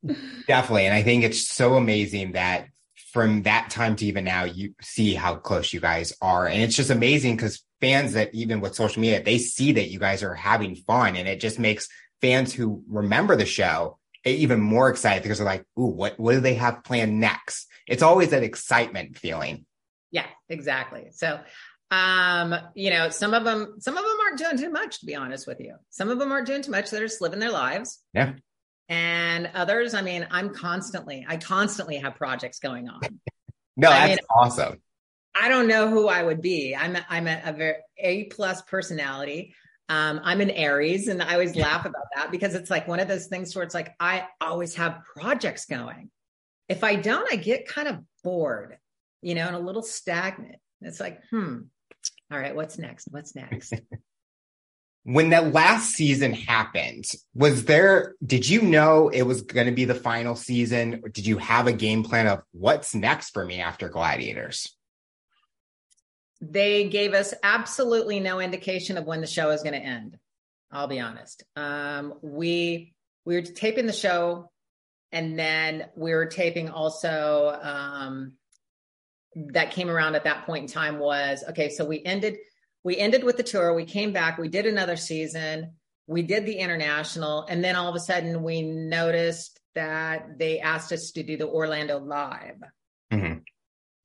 [0.47, 0.85] Definitely.
[0.85, 2.67] And I think it's so amazing that
[3.11, 6.47] from that time to even now, you see how close you guys are.
[6.47, 9.99] And it's just amazing because fans that even with social media, they see that you
[9.99, 11.87] guys are having fun and it just makes
[12.21, 16.33] fans who remember the show eh, even more excited because they're like, ooh, what, what
[16.33, 17.67] do they have planned next?
[17.87, 19.65] It's always that excitement feeling.
[20.11, 21.07] Yeah, exactly.
[21.11, 21.39] So
[21.93, 25.15] um, you know, some of them, some of them aren't doing too much, to be
[25.15, 25.75] honest with you.
[25.91, 26.89] Some of them aren't doing too much.
[26.89, 27.99] They're just living their lives.
[28.13, 28.33] Yeah.
[28.89, 33.01] And others, I mean, I'm constantly, I constantly have projects going on.
[33.77, 34.81] no, that's mean, awesome.
[35.35, 36.75] I don't know who I would be.
[36.75, 39.53] I'm a, I'm a, a very A plus personality.
[39.89, 43.07] Um, I'm an Aries, and I always laugh about that because it's like one of
[43.07, 46.09] those things where it's like I always have projects going.
[46.69, 48.77] If I don't, I get kind of bored,
[49.21, 50.55] you know, and a little stagnant.
[50.81, 51.61] It's like, hmm,
[52.31, 53.07] all right, what's next?
[53.11, 53.73] What's next?
[55.03, 59.85] when that last season happened, was there, did you know it was going to be
[59.85, 61.01] the final season?
[61.03, 64.73] Or did you have a game plan of what's next for me after Gladiators?
[66.39, 70.17] They gave us absolutely no indication of when the show is going to end.
[70.71, 71.43] I'll be honest.
[71.55, 72.93] Um, we
[73.25, 74.49] we were taping the show,
[75.11, 78.33] and then we were taping also um,
[79.35, 82.37] that came around at that point in time was okay so we ended
[82.83, 83.73] we ended with the tour.
[83.73, 84.37] We came back.
[84.37, 85.71] We did another season.
[86.05, 87.45] We did the international.
[87.47, 91.47] And then all of a sudden we noticed that they asked us to do the
[91.47, 92.57] orlando live.
[93.11, 93.39] Mm-hmm.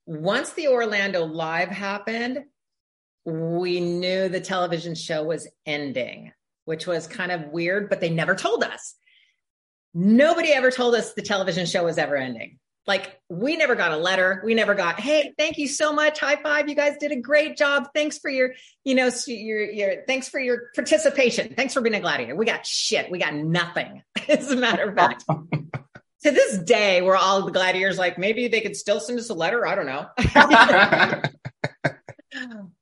[0.04, 2.40] once the orlando live happened
[3.24, 6.30] we knew the television show was ending
[6.66, 8.96] which was kind of weird but they never told us.
[9.94, 12.58] Nobody ever told us the television show was ever ending
[12.88, 14.42] like we never got a letter.
[14.44, 16.18] We never got hey thank you so much.
[16.18, 16.68] High five.
[16.68, 17.90] You guys did a great job.
[17.94, 21.54] Thanks for your you know your your thanks for your participation.
[21.54, 22.34] Thanks for being a gladiator.
[22.34, 23.10] We got shit.
[23.10, 25.24] We got nothing as a matter of fact.
[26.24, 29.34] To this day we're all the gladiators like maybe they could still send us a
[29.34, 29.64] letter.
[29.64, 30.08] I don't know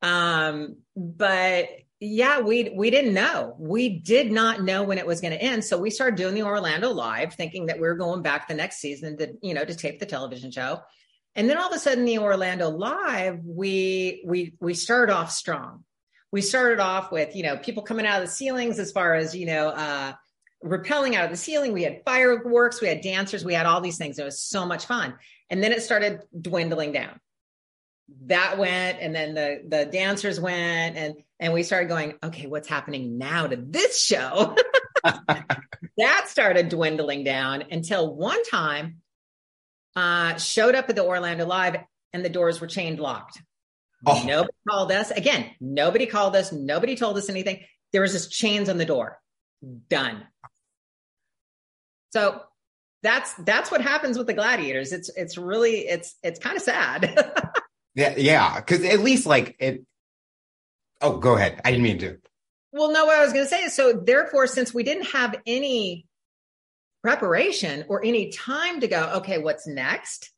[0.03, 3.57] um but yeah, we we didn't know.
[3.59, 5.65] We did not know when it was going to end.
[5.65, 8.79] So we started doing the Orlando live, thinking that we were going back the next
[8.79, 10.83] season to, you know, to tape the television show.
[11.35, 15.85] And then all of a sudden the Orlando live, we we we started off strong.
[16.33, 19.35] We started off with, you know, people coming out of the ceilings as far as,
[19.35, 20.13] you know, uh
[20.63, 21.73] rappelling out of the ceiling.
[21.73, 24.19] We had fireworks, we had dancers, we had all these things.
[24.19, 25.15] It was so much fun.
[25.49, 27.21] And then it started dwindling down
[28.27, 32.69] that went and then the the dancers went and and we started going okay what's
[32.69, 34.57] happening now to this show?
[35.99, 39.01] That started dwindling down until one time
[39.95, 41.77] uh showed up at the orlando live
[42.13, 43.41] and the doors were chained locked.
[44.05, 44.23] Oh.
[44.27, 45.11] nobody called us.
[45.11, 46.53] Again nobody called us.
[46.53, 47.65] Nobody told us anything.
[47.93, 49.19] There was just chains on the door.
[49.89, 50.27] Done.
[52.13, 52.43] So
[53.03, 54.93] that's that's what happens with the gladiators.
[54.93, 57.33] It's it's really it's it's kind of sad
[57.97, 59.85] Yeah, yeah, because at least like it.
[61.01, 61.61] Oh, go ahead.
[61.65, 62.19] I didn't mean to.
[62.73, 63.95] Well, no, what I was going to say is so.
[63.95, 66.07] Therefore, since we didn't have any
[67.03, 70.31] preparation or any time to go, okay, what's next?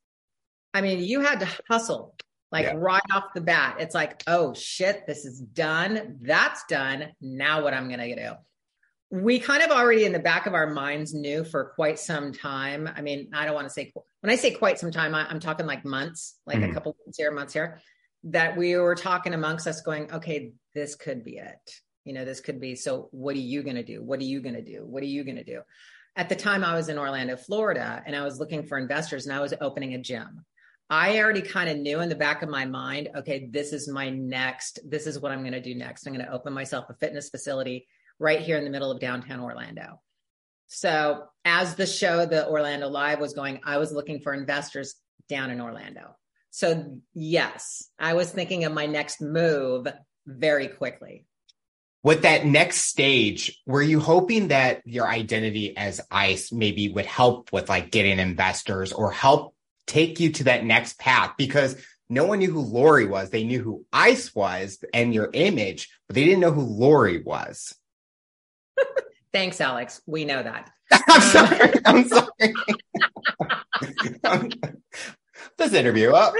[0.73, 2.15] I mean, you had to hustle
[2.51, 2.75] like yeah.
[2.77, 3.77] right off the bat.
[3.79, 6.17] It's like, oh shit, this is done.
[6.21, 7.09] That's done.
[7.21, 8.31] Now, what I'm going to do?
[9.11, 12.87] We kind of already in the back of our minds knew for quite some time.
[12.95, 13.91] I mean, I don't want to say
[14.21, 16.71] when I say quite some time, I, am talking like months, like mm-hmm.
[16.71, 17.79] a couple months here, months here,
[18.25, 21.71] that we were talking amongst us, going, okay, this could be it.
[22.05, 22.75] You know, this could be.
[22.75, 24.03] So, what are you going to do?
[24.03, 24.85] What are you going to do?
[24.85, 25.61] What are you going to do?
[26.15, 29.35] At the time, I was in Orlando, Florida, and I was looking for investors, and
[29.35, 30.45] I was opening a gym.
[30.89, 34.09] I already kind of knew in the back of my mind, okay, this is my
[34.09, 34.79] next.
[34.83, 36.05] This is what I'm going to do next.
[36.05, 37.87] I'm going to open myself a fitness facility
[38.19, 40.01] right here in the middle of downtown Orlando.
[40.67, 44.95] So, as the show, the Orlando Live was going, I was looking for investors
[45.27, 46.15] down in Orlando.
[46.51, 49.87] So, yes, I was thinking of my next move
[50.27, 51.25] very quickly.
[52.03, 57.51] With that next stage, were you hoping that your identity as ICE maybe would help
[57.51, 59.55] with like getting investors or help
[59.85, 61.33] take you to that next path?
[61.37, 61.75] Because
[62.09, 63.29] no one knew who Lori was.
[63.29, 67.75] They knew who ICE was and your image, but they didn't know who Lori was.
[69.31, 70.01] Thanks, Alex.
[70.05, 70.69] We know that.
[71.07, 71.71] I'm sorry.
[71.85, 72.53] I'm sorry.
[75.57, 76.33] this interview up.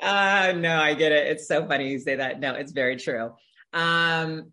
[0.00, 1.26] uh, no, I get it.
[1.28, 2.40] It's so funny you say that.
[2.40, 3.32] No, it's very true.
[3.72, 4.52] Um,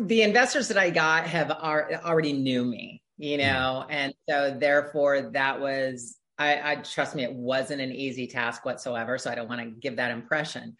[0.00, 3.52] the investors that I got have are, already knew me, you mm-hmm.
[3.52, 8.64] know, and so therefore that was I, I trust me, it wasn't an easy task
[8.64, 9.18] whatsoever.
[9.18, 10.74] So I don't want to give that impression.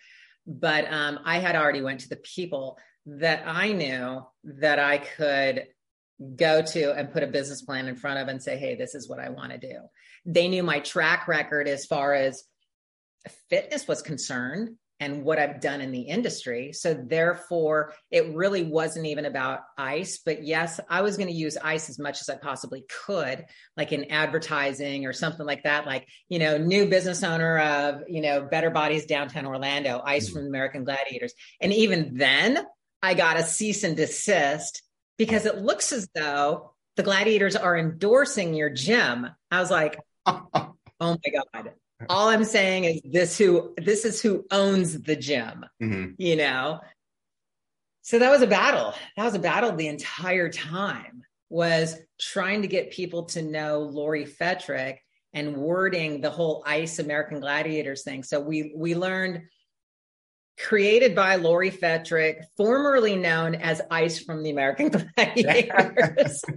[0.46, 5.67] But um, I had already went to the people that I knew that I could
[6.37, 9.09] go to and put a business plan in front of and say, hey, this is
[9.09, 9.79] what I want to do.
[10.27, 12.45] They knew my track record as far as
[13.49, 16.75] fitness was concerned and what I've done in the industry.
[16.75, 20.19] So therefore, it really wasn't even about ICE.
[20.19, 23.47] But yes, I was going to use ICE as much as I possibly could,
[23.79, 25.87] like in advertising or something like that.
[25.87, 30.37] Like, you know, new business owner of, you know, Better Bodies downtown Orlando, ICE mm-hmm.
[30.37, 31.33] from American Gladiators.
[31.63, 32.59] And even then,
[33.03, 34.83] I got a cease and desist
[35.17, 39.29] because it looks as though the gladiators are endorsing your gym.
[39.51, 41.73] I was like, oh my God.
[42.09, 46.13] All I'm saying is this who this is who owns the gym, mm-hmm.
[46.17, 46.81] you know.
[48.03, 48.95] So that was a battle.
[49.17, 54.25] That was a battle the entire time was trying to get people to know Lori
[54.25, 54.99] Fetrick
[55.35, 58.23] and wording the whole ICE American Gladiators thing.
[58.23, 59.43] So we we learned
[60.62, 66.42] created by Lori Fetrick, formerly known as Ice from the American Gladiators.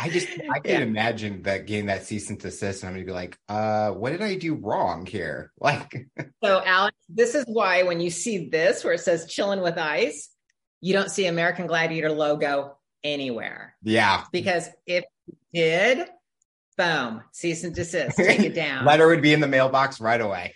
[0.00, 0.78] I just I can yeah.
[0.80, 4.22] imagine that getting that cease and desist, and I'm gonna be like, uh, what did
[4.22, 5.52] I do wrong here?
[5.60, 6.06] Like
[6.44, 10.30] So Alex, this is why when you see this where it says Chillin with Ice,
[10.80, 13.74] you don't see American Gladiator logo anywhere.
[13.82, 14.22] Yeah.
[14.30, 16.08] Because if you did,
[16.76, 18.84] boom, cease and desist, take it down.
[18.84, 20.54] Letter would be in the mailbox right away.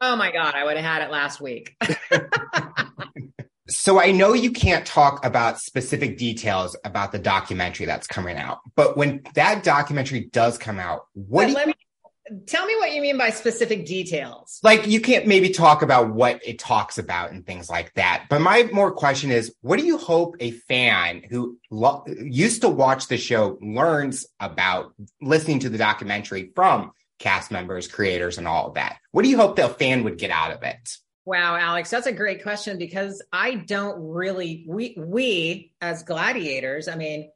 [0.00, 1.76] Oh my God, I would have had it last week.
[3.70, 8.60] So I know you can't talk about specific details about the documentary that's coming out,
[8.74, 11.74] but when that documentary does come out, what let you, me,
[12.46, 14.58] tell me what you mean by specific details.
[14.62, 18.24] Like you can't maybe talk about what it talks about and things like that.
[18.30, 22.70] But my more question is, what do you hope a fan who lo- used to
[22.70, 28.68] watch the show learns about listening to the documentary from cast members, creators, and all
[28.68, 28.98] of that?
[29.12, 30.96] What do you hope the fan would get out of it?
[31.28, 36.94] Wow, Alex, that's a great question because I don't really we we as gladiators, I
[36.94, 37.30] mean,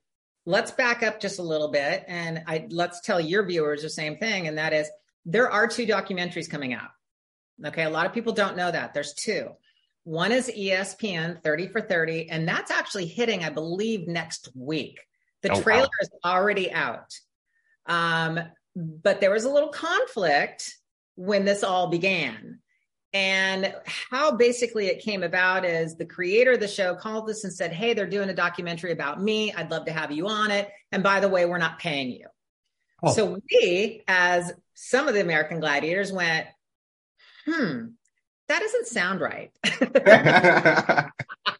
[0.46, 4.16] let's back up just a little bit and I let's tell your viewers the same
[4.16, 4.90] thing and that is
[5.26, 6.88] there are two documentaries coming out.
[7.64, 8.94] Okay, a lot of people don't know that.
[8.94, 9.50] There's two.
[10.04, 15.00] One is ESPN 30 for 30 and that's actually hitting I believe next week.
[15.42, 15.88] The oh, trailer wow.
[16.00, 17.12] is already out.
[17.84, 18.40] Um
[18.76, 20.76] but there was a little conflict
[21.14, 22.60] when this all began
[23.14, 27.52] and how basically it came about is the creator of the show called us and
[27.52, 29.52] said, Hey, they're doing a documentary about me.
[29.52, 30.70] I'd love to have you on it.
[30.92, 32.26] And by the way, we're not paying you.
[33.02, 33.12] Oh.
[33.12, 36.46] So we, as some of the American gladiators, went,
[37.44, 37.88] Hmm,
[38.48, 39.50] that doesn't sound right.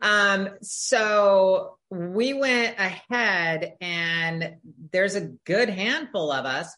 [0.00, 4.56] um, so we went ahead, and
[4.92, 6.74] there's a good handful of us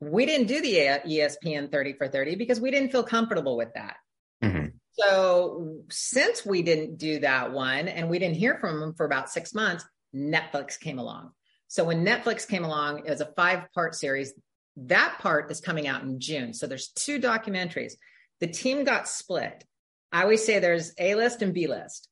[0.00, 3.96] we didn't do the ESPN 30 for 30 because we didn't feel comfortable with that.
[4.42, 4.66] Mm-hmm.
[4.92, 9.30] So since we didn't do that one and we didn't hear from them for about
[9.30, 9.84] six months,
[10.14, 11.32] Netflix came along.
[11.68, 14.32] So when Netflix came along, it was a five part series.
[14.76, 16.52] That part is coming out in June.
[16.52, 17.94] So there's two documentaries.
[18.40, 19.64] The team got split.
[20.12, 22.08] I always say there's A list and B list.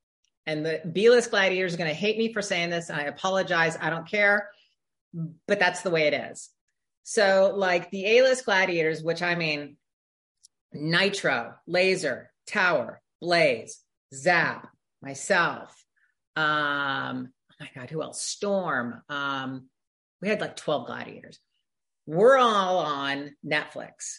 [0.47, 2.91] And the B list gladiators are going to hate me for saying this.
[2.91, 3.79] And I apologize.
[3.81, 4.51] I don't care.
[5.47, 6.51] But that's the way it is.
[7.05, 9.77] So, like the A list gladiators, which I mean,
[10.73, 13.81] Nitro, Laser, Tower, Blaze,
[14.13, 14.69] Zap,
[15.03, 15.85] myself.
[16.37, 18.23] Um, oh my God, who else?
[18.23, 19.03] Storm.
[19.09, 19.69] Um,
[20.21, 21.39] we had like 12 gladiators.
[22.07, 24.19] We're all on Netflix.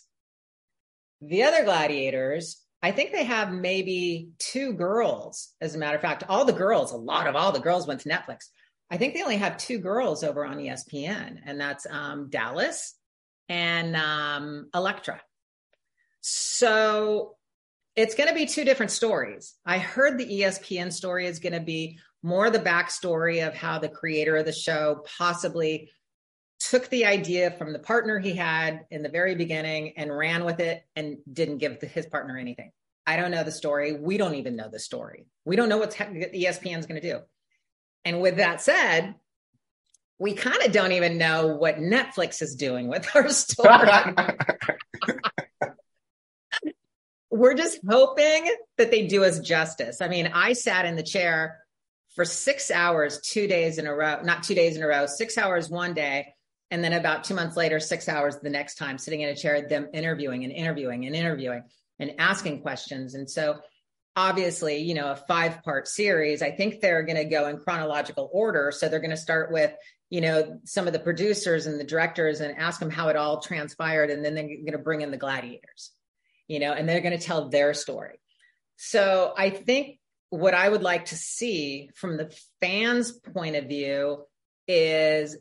[1.21, 5.55] The other gladiators, I think they have maybe two girls.
[5.59, 8.01] As a matter of fact, all the girls, a lot of all the girls went
[8.01, 8.51] to Netflix.
[8.91, 12.93] I think they only have two girls over on ESPN, and that's um, Dallas
[13.49, 15.19] and um, Elektra.
[16.21, 17.37] So
[17.95, 19.55] it's going to be two different stories.
[19.65, 23.89] I heard the ESPN story is going to be more the backstory of how the
[23.89, 25.89] creator of the show possibly
[26.69, 30.59] took the idea from the partner he had in the very beginning and ran with
[30.59, 32.71] it and didn't give his partner anything.
[33.05, 33.93] I don't know the story.
[33.93, 35.27] We don't even know the story.
[35.43, 37.19] We don't know what ESPN's going to do.
[38.03, 39.15] And with that said,
[40.17, 43.89] we kind of don't even know what Netflix is doing with our story.
[47.29, 50.01] We're just hoping that they do us justice.
[50.01, 51.59] I mean, I sat in the chair
[52.15, 55.37] for six hours, two days in a row, not two days in a row, six
[55.37, 56.34] hours one day.
[56.71, 59.67] And then about two months later, six hours the next time, sitting in a chair,
[59.67, 61.63] them interviewing and interviewing and interviewing
[61.99, 63.13] and asking questions.
[63.13, 63.59] And so,
[64.15, 68.29] obviously, you know, a five part series, I think they're going to go in chronological
[68.33, 68.71] order.
[68.71, 69.73] So, they're going to start with,
[70.09, 73.41] you know, some of the producers and the directors and ask them how it all
[73.41, 74.09] transpired.
[74.09, 75.91] And then they're going to bring in the gladiators,
[76.47, 78.19] you know, and they're going to tell their story.
[78.77, 79.99] So, I think
[80.31, 84.25] what I would like to see from the fans' point of view
[84.67, 85.37] is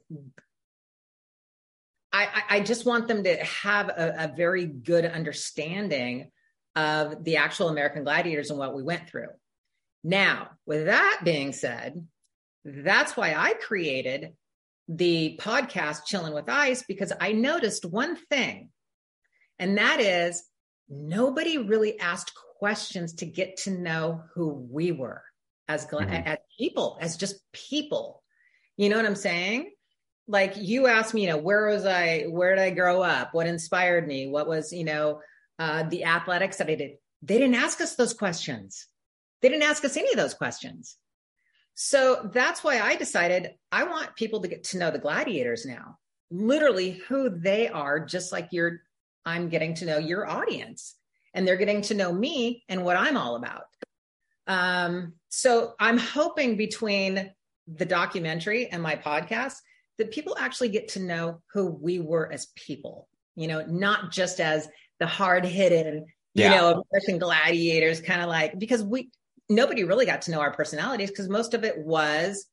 [2.15, 6.31] I, I, just want them to have a, a, very good understanding
[6.77, 9.31] of the actual American gladiators and what we went through.
[10.05, 12.07] Now, with that being said,
[12.65, 14.35] that's why I created
[14.87, 18.71] the podcast Chillin with Ice because I noticed one thing,
[19.59, 20.45] and that is
[20.89, 25.23] nobody really asked questions to get to know who we were
[25.67, 26.11] as, mm-hmm.
[26.11, 28.23] as people, as just people.
[28.77, 29.73] You know what I'm saying?
[30.27, 32.25] Like you asked me, you know, where was I?
[32.29, 33.35] Where did I grow up?
[33.35, 34.27] What inspired me?
[34.27, 35.21] What was, you know,
[35.59, 38.87] uh, the athletics that I did, they didn't ask us those questions.
[39.43, 40.97] They didn't ask us any of those questions.
[41.75, 45.99] So that's why I decided I want people to get to know the gladiators now,
[46.31, 48.81] literally who they are, just like you're,
[49.27, 50.95] I'm getting to know your audience
[51.35, 53.65] and they're getting to know me and what I'm all about.
[54.47, 57.33] Um, so I'm hoping between
[57.67, 59.57] the documentary and my podcast
[59.99, 64.41] that people actually get to know who we were as people, you know, not just
[64.41, 64.69] as
[65.01, 66.51] the hard hitting, yeah.
[66.51, 69.11] you know, American gladiators, kind of like because we
[69.49, 72.47] nobody really got to know our personalities because most of it was,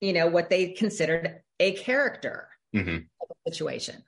[0.00, 2.98] you know, what they considered a character mm-hmm.
[3.46, 4.02] situation.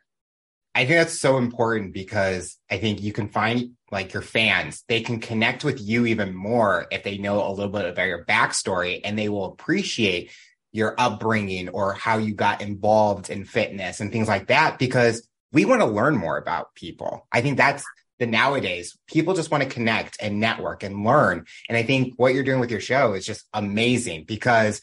[0.74, 5.00] I think that's so important because I think you can find like your fans, they
[5.00, 9.00] can connect with you even more if they know a little bit about your backstory
[9.02, 10.32] and they will appreciate
[10.76, 15.64] your upbringing or how you got involved in fitness and things like that because we
[15.64, 17.26] want to learn more about people.
[17.32, 17.84] I think that's
[18.18, 21.46] the nowadays people just want to connect and network and learn.
[21.68, 24.80] And I think what you're doing with your show is just amazing because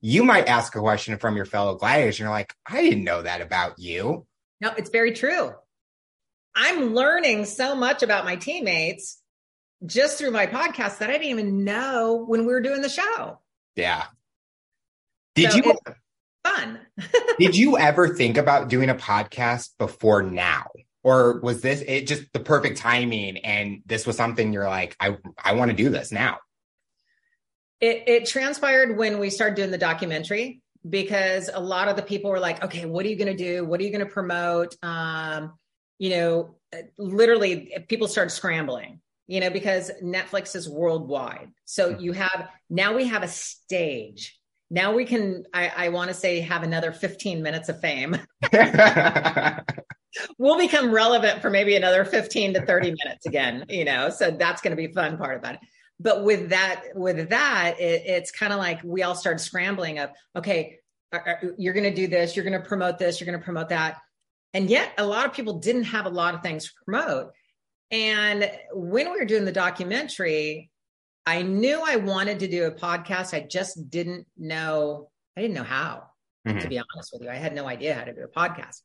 [0.00, 3.22] you might ask a question from your fellow gladiators and you're like, I didn't know
[3.22, 4.26] that about you.
[4.60, 5.52] No, it's very true.
[6.54, 9.20] I'm learning so much about my teammates
[9.84, 13.40] just through my podcast that I didn't even know when we were doing the show.
[13.76, 14.04] Yeah.
[15.34, 15.78] Did so you
[16.44, 16.80] fun.
[17.38, 20.70] Did you ever think about doing a podcast before now?
[21.02, 25.18] Or was this it just the perfect timing and this was something you're like, I
[25.42, 26.38] I want to do this now?
[27.80, 32.30] It it transpired when we started doing the documentary because a lot of the people
[32.30, 33.64] were like, okay, what are you going to do?
[33.64, 34.76] What are you going to promote?
[34.82, 35.52] Um,
[35.98, 36.56] you know,
[36.98, 41.50] literally people started scrambling, you know, because Netflix is worldwide.
[41.64, 42.02] So mm-hmm.
[42.02, 44.38] you have now we have a stage
[44.70, 48.16] now we can i, I want to say have another 15 minutes of fame.
[50.38, 54.62] We'll become relevant for maybe another 15 to 30 minutes again you know so that's
[54.62, 55.60] going to be fun part about it.
[55.98, 60.10] But with that with that it, it's kind of like we all started scrambling of
[60.36, 60.78] okay
[61.58, 63.98] you're going to do this you're going to promote this you're going to promote that.
[64.52, 67.32] And yet a lot of people didn't have a lot of things to promote.
[67.90, 70.70] And when we were doing the documentary
[71.26, 73.34] I knew I wanted to do a podcast.
[73.34, 76.04] I just didn't know, I didn't know how,
[76.46, 76.58] mm-hmm.
[76.58, 77.30] to be honest with you.
[77.30, 78.80] I had no idea how to do a podcast.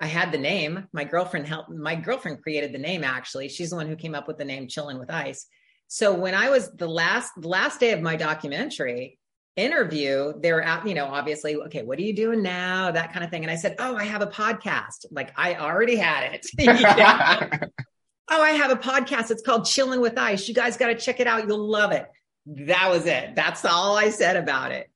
[0.00, 0.88] I had the name.
[0.92, 3.48] My girlfriend helped, my girlfriend created the name actually.
[3.48, 5.46] She's the one who came up with the name Chillin with Ice.
[5.88, 9.18] So when I was the last, last day of my documentary
[9.56, 12.90] interview, they were at, you know, obviously, okay, what are you doing now?
[12.90, 13.42] That kind of thing.
[13.42, 15.06] And I said, Oh, I have a podcast.
[15.10, 17.70] Like I already had it.
[18.30, 19.30] oh, I have a podcast.
[19.30, 20.48] It's called Chillin with Ice.
[20.48, 21.46] You guys got to check it out.
[21.46, 22.06] You'll love it.
[22.46, 23.34] That was it.
[23.34, 24.90] That's all I said about it.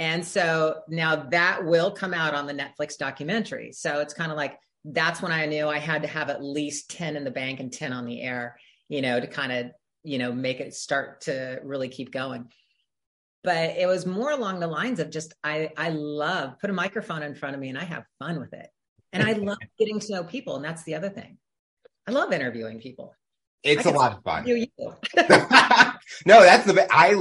[0.00, 3.72] And so now that will come out on the Netflix documentary.
[3.72, 6.90] So it's kind of like that's when I knew I had to have at least
[6.90, 8.56] 10 in the bank and 10 on the air,
[8.88, 9.72] you know, to kind of,
[10.04, 12.48] you know, make it start to really keep going.
[13.44, 17.22] But it was more along the lines of just I I love put a microphone
[17.22, 18.68] in front of me and I have fun with it.
[19.12, 20.56] And I love getting to know people.
[20.56, 21.38] And that's the other thing.
[22.08, 23.14] I love interviewing people.
[23.62, 24.46] It's a lot of fun.
[24.46, 24.66] You,
[26.26, 27.14] no, that's the I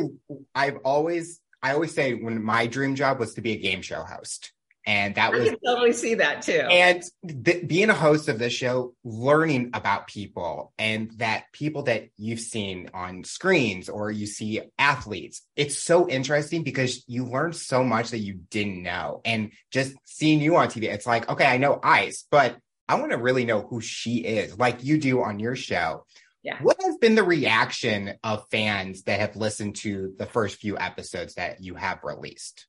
[0.55, 4.03] I've always I always say when my dream job was to be a game show
[4.03, 4.53] host.
[4.85, 6.61] And that I was can totally see that too.
[6.61, 7.03] and
[7.43, 12.39] th- being a host of this show, learning about people and that people that you've
[12.39, 18.11] seen on screens or you see athletes, it's so interesting because you learn so much
[18.11, 19.19] that you didn't know.
[19.25, 22.55] And just seeing you on TV, it's like, okay, I know Ice, but
[22.89, 26.05] I want to really know who she is, like you do on your show.
[26.43, 26.59] Yeah.
[26.61, 31.33] What has been the reaction of fans that have listened to the first few episodes
[31.33, 32.67] that you have released?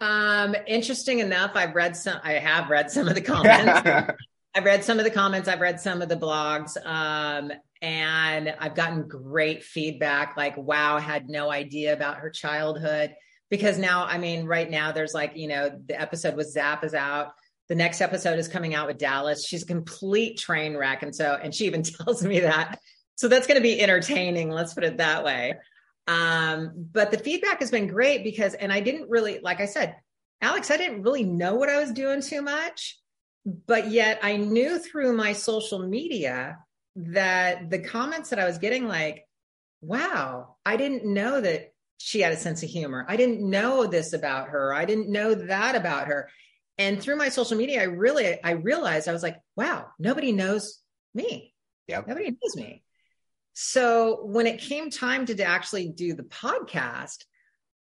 [0.00, 2.18] Um, interesting enough, I've read some.
[2.22, 4.12] I have read some of the comments.
[4.54, 5.48] I've read some of the comments.
[5.48, 10.36] I've read some of the blogs, um, and I've gotten great feedback.
[10.36, 13.14] Like, wow, had no idea about her childhood.
[13.50, 16.94] Because now, I mean, right now, there's like, you know, the episode with Zap is
[16.94, 17.32] out.
[17.68, 19.46] The next episode is coming out with Dallas.
[19.46, 22.78] She's a complete train wreck, and so, and she even tells me that.
[23.16, 24.50] So that's going to be entertaining.
[24.50, 25.54] Let's put it that way.
[26.06, 29.96] Um, but the feedback has been great because, and I didn't really, like I said,
[30.40, 32.98] Alex, I didn't really know what I was doing too much,
[33.44, 36.58] but yet I knew through my social media
[36.96, 39.26] that the comments that I was getting, like,
[39.80, 43.04] wow, I didn't know that she had a sense of humor.
[43.08, 44.74] I didn't know this about her.
[44.74, 46.28] I didn't know that about her.
[46.78, 47.02] And mm-hmm.
[47.02, 50.80] through my social media, I really, I realized I was like, wow, nobody knows
[51.14, 51.54] me.
[51.88, 52.82] yeah Nobody knows me.
[53.54, 57.24] So when it came time to actually do the podcast,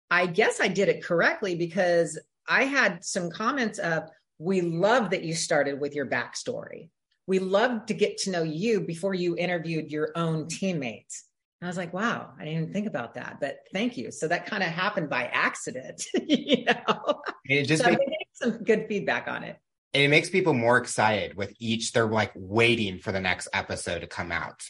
[0.09, 4.03] I guess I did it correctly because I had some comments of,
[4.39, 6.89] we love that you started with your backstory.
[7.27, 11.25] We love to get to know you before you interviewed your own teammates.
[11.61, 14.11] And I was like, wow, I didn't even think about that, but thank you.
[14.11, 17.21] So that kind of happened by accident, you know.
[17.45, 18.01] It just so makes,
[18.39, 19.57] some good feedback on it.
[19.93, 21.91] And it makes people more excited with each.
[21.91, 24.63] They're like waiting for the next episode to come out.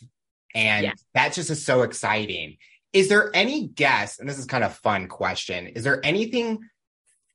[0.56, 0.94] And Yeah.
[1.14, 2.58] that just is so exciting.
[2.94, 6.60] Is there any guess, and this is kind of a fun question, is there anything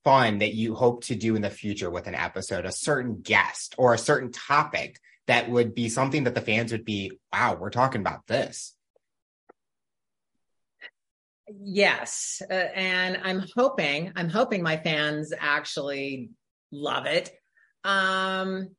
[0.02, 3.74] fun that you hope to do in the future with an episode, a certain guest
[3.78, 7.70] or a certain topic that would be something that the fans would be, wow, we're
[7.70, 8.74] talking about this?
[11.48, 16.30] Yes, uh, and I'm hoping I'm hoping my fans actually
[16.72, 17.30] love it.
[17.84, 18.74] Um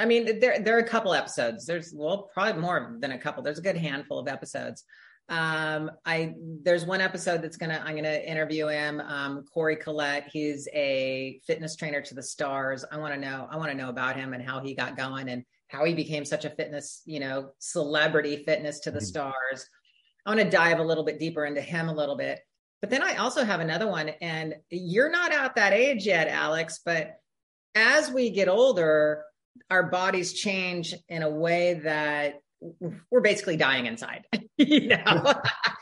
[0.00, 1.66] I mean there there are a couple episodes.
[1.66, 3.42] There's well probably more than a couple.
[3.42, 4.84] There's a good handful of episodes.
[5.28, 9.76] Um I there's one episode that's going to I'm going to interview him um Corey
[9.76, 10.24] Calliet.
[10.32, 12.84] He's a fitness trainer to the stars.
[12.90, 15.28] I want to know I want to know about him and how he got going
[15.28, 19.02] and how he became such a fitness, you know, celebrity fitness to the Mhm.
[19.02, 19.66] stars.
[20.28, 22.40] I want to dive a little bit deeper into him a little bit.
[22.82, 26.80] But then I also have another one, and you're not at that age yet, Alex,
[26.84, 27.18] but
[27.74, 29.24] as we get older,
[29.70, 32.42] our bodies change in a way that
[33.10, 34.26] we're basically dying inside,
[34.58, 35.32] you know?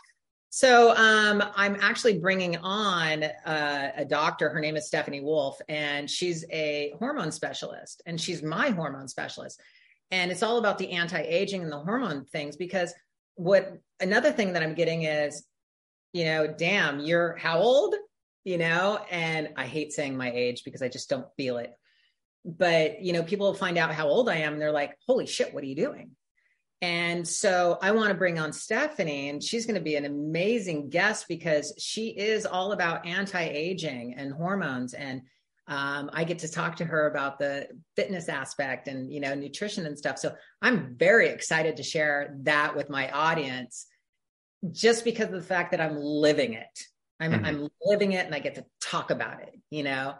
[0.51, 4.49] so um, I'm actually bringing on uh, a doctor.
[4.49, 9.61] Her name is Stephanie Wolf, and she's a hormone specialist, and she's my hormone specialist.
[10.13, 12.95] And it's all about the anti aging and the hormone things because
[13.37, 15.45] what another thing that I'm getting is,
[16.13, 17.95] you know, damn, you're how old?
[18.45, 21.73] You know, and I hate saying my age because I just don't feel it.
[22.45, 25.53] But, you know, people find out how old I am and they're like, holy shit,
[25.53, 26.13] what are you doing?
[26.83, 30.91] And so I want to bring on Stephanie, and she's going to be an amazing
[30.91, 34.93] guest because she is all about anti aging and hormones.
[34.93, 35.23] And
[35.69, 39.85] um, I get to talk to her about the fitness aspect and, you know, nutrition
[39.87, 40.19] and stuff.
[40.19, 43.87] So I'm very excited to share that with my audience
[44.71, 46.79] just because of the fact that I'm living it.
[47.19, 47.47] I'm, Mhm.
[47.47, 50.15] I'm living it and I get to talk about it, you know?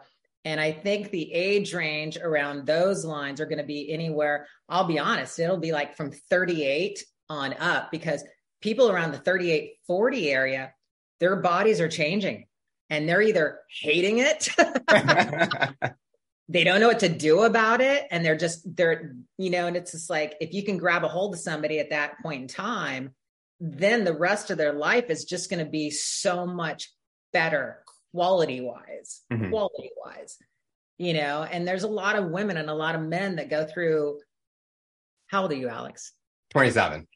[0.45, 4.47] And I think the age range around those lines are going to be anywhere.
[4.69, 8.25] I'll be honest, it'll be like from 38 on up because
[8.61, 10.73] people around the 38, 40 area,
[11.21, 12.47] their bodies are changing
[12.91, 14.49] and they're either hating it,
[16.49, 18.07] they don't know what to do about it.
[18.11, 21.09] And they're just, they're, you know, and it's just like if you can grab a
[21.09, 23.15] hold of somebody at that point in time,
[23.59, 26.93] then the rest of their life is just going to be so much
[27.33, 27.83] better
[28.13, 29.51] quality wise, Mhm.
[29.51, 30.37] quality wise,
[30.99, 31.43] you know.
[31.43, 34.21] And there's a lot of women and a lot of men that go through.
[35.29, 36.13] How old are you, Alex?
[36.51, 37.09] 27.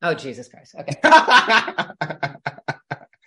[0.00, 0.74] Oh, Jesus Christ.
[0.78, 0.94] Okay.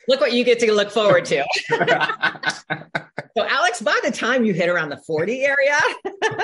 [0.07, 1.45] Look what you get to look forward to.
[3.37, 5.79] So, Alex, by the time you hit around the 40 area,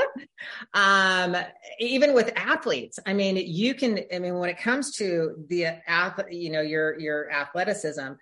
[0.74, 1.36] um,
[1.80, 6.22] even with athletes, I mean, you can, I mean, when it comes to the ath,
[6.32, 8.14] you know, your, your athleticism,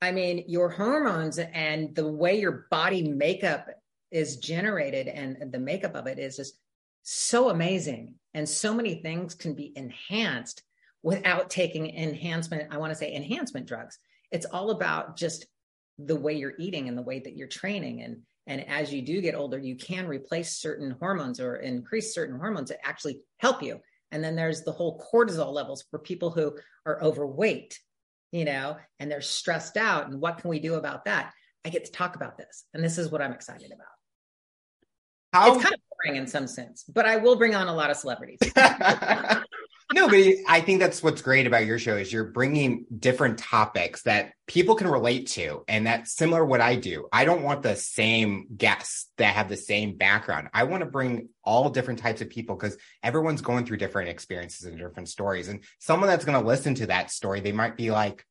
[0.00, 3.66] I mean, your hormones and the way your body makeup
[4.12, 6.54] is generated and the makeup of it is just
[7.02, 8.14] so amazing.
[8.34, 10.62] And so many things can be enhanced
[11.02, 12.72] without taking enhancement.
[12.72, 13.98] I want to say enhancement drugs.
[14.32, 15.46] It's all about just
[15.98, 19.20] the way you're eating and the way that you're training and And as you do
[19.20, 23.80] get older, you can replace certain hormones or increase certain hormones that actually help you.
[24.10, 27.78] And then there's the whole cortisol levels for people who are overweight,
[28.32, 30.08] you know, and they're stressed out.
[30.08, 31.32] And what can we do about that?
[31.64, 32.64] I get to talk about this.
[32.74, 33.86] And this is what I'm excited about.
[35.32, 37.90] How, it's kind of boring in some sense, but I will bring on a lot
[37.90, 38.40] of celebrities.
[39.94, 40.18] no, but
[40.48, 44.74] I think that's what's great about your show is you're bringing different topics that people
[44.74, 47.08] can relate to, and that's similar what I do.
[47.12, 50.48] I don't want the same guests that have the same background.
[50.54, 54.66] I want to bring all different types of people because everyone's going through different experiences
[54.66, 55.48] and different stories.
[55.48, 58.24] And someone that's going to listen to that story, they might be like,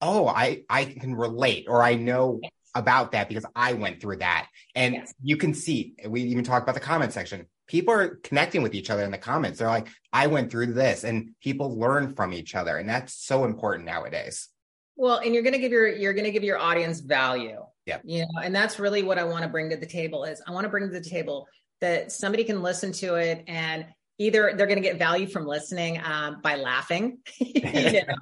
[0.00, 2.40] "Oh, I I can relate," or "I know
[2.74, 4.48] about that because I went through that.
[4.74, 5.14] And yes.
[5.22, 7.46] you can see, we even talk about the comment section.
[7.66, 9.58] People are connecting with each other in the comments.
[9.58, 12.76] They're like, I went through this, and people learn from each other.
[12.76, 14.48] And that's so important nowadays.
[14.96, 17.64] Well, and you're going to give your you're going to give your audience value.
[17.86, 17.98] Yeah.
[18.04, 20.52] You know, and that's really what I want to bring to the table is I
[20.52, 21.46] want to bring to the table
[21.80, 23.86] that somebody can listen to it and
[24.18, 28.14] either they're going to get value from listening um, by laughing, you know,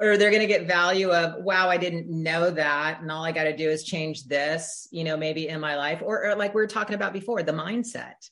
[0.00, 3.32] or they're going to get value of wow i didn't know that and all i
[3.32, 6.54] got to do is change this you know maybe in my life or, or, like
[6.54, 8.28] we were talking about before the mindset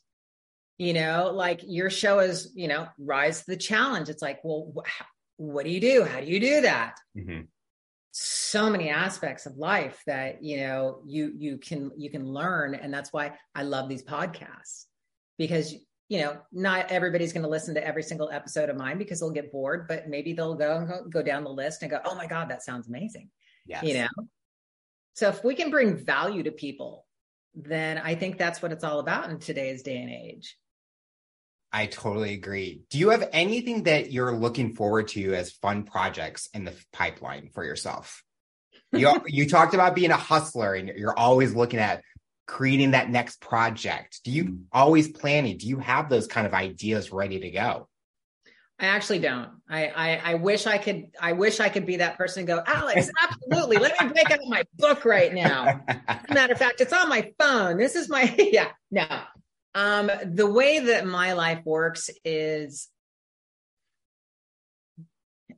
[0.79, 4.73] you know like your show is you know rise to the challenge it's like well
[4.75, 5.03] wh-
[5.37, 7.43] what do you do how do you do that mm-hmm.
[8.11, 12.93] so many aspects of life that you know you you can you can learn and
[12.93, 14.87] that's why i love these podcasts
[15.39, 15.75] because
[16.13, 19.31] you know, not everybody's going to listen to every single episode of mine because they'll
[19.31, 22.15] get bored, but maybe they'll go and go, go down the list and go, oh
[22.15, 23.31] my God, that sounds amazing.
[23.67, 23.83] Yes.
[23.83, 24.09] You know?
[25.15, 27.07] So if we can bring value to people,
[27.55, 30.55] then I think that's what it's all about in today's day and age.
[31.73, 32.83] I totally agree.
[32.91, 37.51] Do you have anything that you're looking forward to as fun projects in the pipeline
[37.55, 38.23] for yourself?
[38.93, 42.03] You you talked about being a hustler and you're always looking at
[42.47, 44.21] creating that next project?
[44.25, 44.63] Do you mm-hmm.
[44.71, 45.57] always planning?
[45.57, 47.89] Do you have those kind of ideas ready to go?
[48.79, 49.49] I actually don't.
[49.69, 51.13] I, I, I wish I could.
[51.21, 53.77] I wish I could be that person and go, Alex, absolutely.
[53.77, 55.83] Let me break out my book right now.
[56.29, 57.79] Matter of fact, it's on my phone.
[57.79, 58.69] This is my yeah.
[58.91, 59.07] No,
[59.75, 62.89] um, the way that my life works is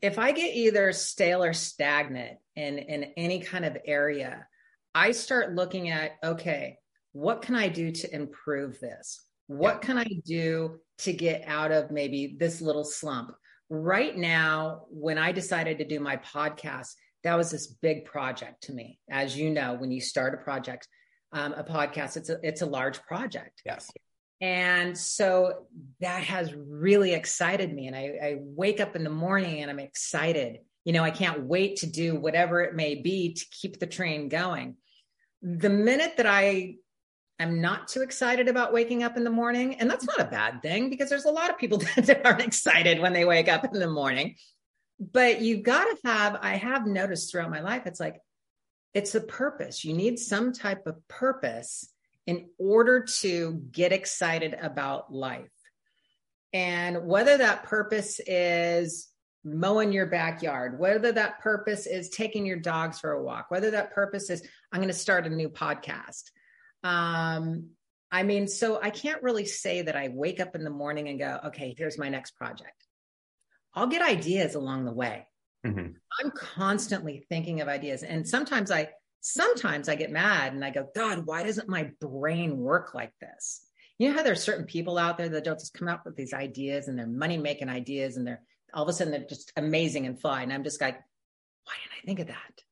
[0.00, 4.46] if I get either stale or stagnant in in any kind of area,
[4.94, 6.78] I start looking at okay,
[7.12, 9.20] what can I do to improve this?
[9.46, 9.86] What yeah.
[9.86, 13.34] can I do to get out of maybe this little slump?
[13.70, 16.88] Right now, when I decided to do my podcast,
[17.24, 18.98] that was this big project to me.
[19.10, 20.86] As you know, when you start a project,
[21.32, 23.62] um, a podcast, it's a it's a large project.
[23.64, 23.90] Yes.
[24.45, 25.64] And so
[26.01, 27.86] that has really excited me.
[27.86, 30.59] And I, I wake up in the morning and I'm excited.
[30.84, 34.28] You know, I can't wait to do whatever it may be to keep the train
[34.28, 34.76] going.
[35.40, 36.74] The minute that I
[37.40, 39.76] I'm not too excited about waking up in the morning.
[39.76, 43.01] And that's not a bad thing because there's a lot of people that aren't excited
[43.01, 44.36] when they wake up in the morning.
[45.01, 48.20] But you've got to have, I have noticed throughout my life, it's like,
[48.92, 49.86] it's a purpose.
[49.86, 51.93] You need some type of purpose
[52.27, 55.51] in order to get excited about life.
[56.53, 59.09] And whether that purpose is
[59.45, 63.93] mowing your backyard, whether that purpose is taking your dogs for a walk, whether that
[63.93, 66.22] purpose is, I'm going to start a new podcast
[66.85, 67.70] um,
[68.12, 71.18] I mean, so I can't really say that I wake up in the morning and
[71.18, 72.87] go, okay, here's my next project.
[73.75, 75.27] I'll get ideas along the way.
[75.66, 75.95] Mm-hmm.
[76.22, 78.05] I'm constantly thinking of ideas.
[78.05, 78.91] And sometimes I,
[79.27, 83.62] sometimes I get mad and I go, God, why doesn't my brain work like this?
[83.99, 86.35] You know how there's certain people out there that don't just come up with these
[86.35, 88.43] ideas and they're money making ideas and they're
[88.75, 90.43] all of a sudden they're just amazing and fly.
[90.43, 90.97] And I'm just like,
[91.64, 92.62] why didn't I think of that?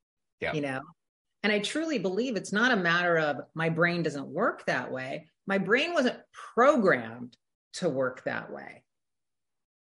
[0.40, 0.52] Yeah.
[0.52, 0.80] You know,
[1.42, 5.28] and I truly believe it's not a matter of my brain doesn't work that way.
[5.46, 6.18] My brain wasn't
[6.54, 7.34] programmed
[7.74, 8.82] to work that way.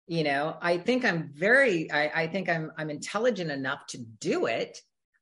[0.06, 4.46] You know, I think I'm very, I, I think I'm I'm intelligent enough to do
[4.46, 4.78] it.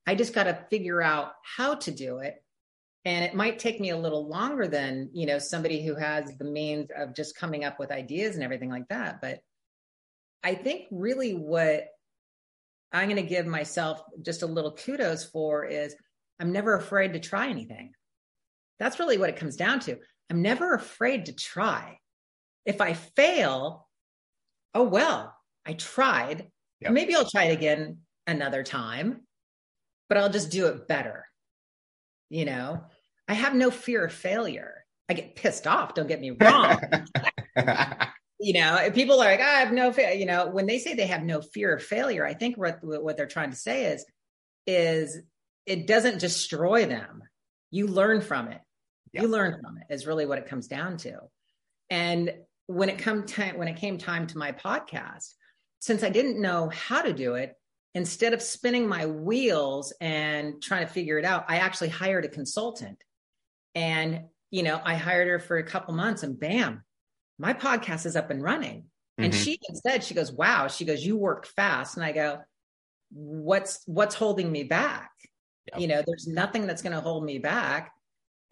[0.06, 2.42] I just got to figure out how to do it.
[3.04, 6.44] And it might take me a little longer than, you know, somebody who has the
[6.44, 9.20] means of just coming up with ideas and everything like that.
[9.22, 9.40] But
[10.42, 11.84] I think really what
[12.92, 15.94] I'm going to give myself just a little kudos for is
[16.38, 17.92] I'm never afraid to try anything.
[18.78, 19.98] That's really what it comes down to.
[20.30, 21.98] I'm never afraid to try.
[22.64, 23.88] If I fail,
[24.74, 25.34] oh well,
[25.66, 26.48] I tried.
[26.80, 26.92] Yep.
[26.92, 29.22] Maybe I'll try it again another time,
[30.10, 31.24] but I'll just do it better.
[32.28, 32.82] You know,
[33.28, 34.84] I have no fear of failure.
[35.08, 36.80] I get pissed off, don't get me wrong.
[38.40, 40.10] you know, people are like, I have no fear.
[40.10, 43.16] You know, when they say they have no fear of failure, I think what what
[43.16, 44.04] they're trying to say is
[44.66, 45.22] is
[45.64, 47.22] it doesn't destroy them.
[47.70, 48.60] You learn from it.
[49.12, 51.18] You learn from it is really what it comes down to.
[51.88, 52.32] And
[52.66, 55.34] when it come time when it came time to my podcast,
[55.80, 57.54] since I didn't know how to do it,
[57.94, 62.28] instead of spinning my wheels and trying to figure it out, I actually hired a
[62.28, 63.02] consultant.
[63.74, 66.84] And, you know, I hired her for a couple months and bam,
[67.38, 68.84] my podcast is up and running.
[69.18, 69.42] And mm-hmm.
[69.42, 71.96] she said, she goes, wow, she goes, you work fast.
[71.96, 72.40] And I go,
[73.10, 75.10] what's, what's holding me back?
[75.72, 75.80] Yep.
[75.80, 77.92] You know, there's nothing that's going to hold me back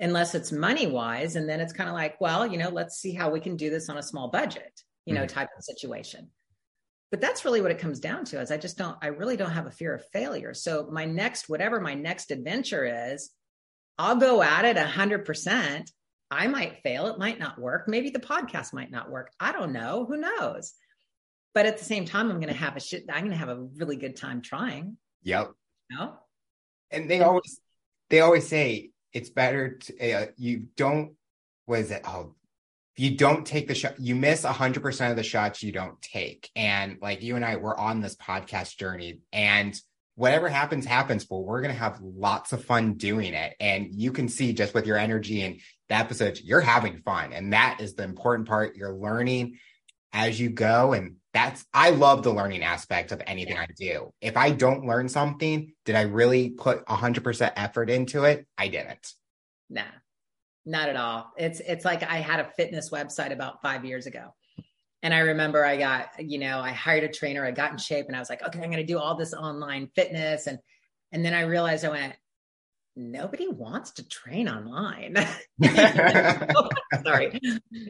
[0.01, 1.37] unless it's money wise.
[1.37, 3.71] And then it's kind of like, well, you know, let's see how we can do
[3.71, 5.39] this on a small budget, you know, mm-hmm.
[5.39, 6.31] type of situation.
[7.11, 9.51] But that's really what it comes down to is I just don't, I really don't
[9.51, 10.53] have a fear of failure.
[10.53, 13.31] So my next, whatever my next adventure is,
[13.97, 15.91] I'll go at it a hundred percent
[16.31, 17.07] I might fail.
[17.07, 17.89] It might not work.
[17.89, 19.33] Maybe the podcast might not work.
[19.41, 20.05] I don't know.
[20.07, 20.75] Who knows?
[21.55, 23.05] But at the same time, I'm going to have a shit.
[23.11, 24.99] I'm going to have a really good time trying.
[25.23, 25.53] Yep.
[25.91, 26.15] You know?
[26.91, 27.61] And they always,
[28.11, 31.15] they always say it's better to, uh, you don't,
[31.65, 32.03] what is it?
[32.05, 32.35] Oh,
[32.99, 36.51] you don't take the shot, you miss 100% of the shots you don't take.
[36.57, 39.79] And like you and I, we're on this podcast journey and
[40.15, 43.55] whatever happens, happens, but we're going to have lots of fun doing it.
[43.61, 47.33] And you can see just with your energy and the episodes, you're having fun.
[47.33, 48.75] And that is the important part.
[48.75, 49.59] You're learning
[50.13, 50.93] as you go.
[50.93, 53.63] And that's, I love the learning aspect of anything yeah.
[53.63, 54.13] I do.
[54.21, 58.45] If I don't learn something, did I really put 100% effort into it?
[58.59, 59.13] I didn't.
[59.71, 59.83] Nah,
[60.67, 61.33] not at all.
[61.37, 64.35] It's, it's like I had a fitness website about five years ago.
[65.03, 68.07] And I remember I got, you know, I hired a trainer, I got in shape
[68.09, 70.47] and I was like, okay, I'm going to do all this online fitness.
[70.47, 70.59] And,
[71.13, 72.15] and then I realized I went,
[72.99, 75.17] nobody wants to train online.
[77.05, 77.39] Sorry.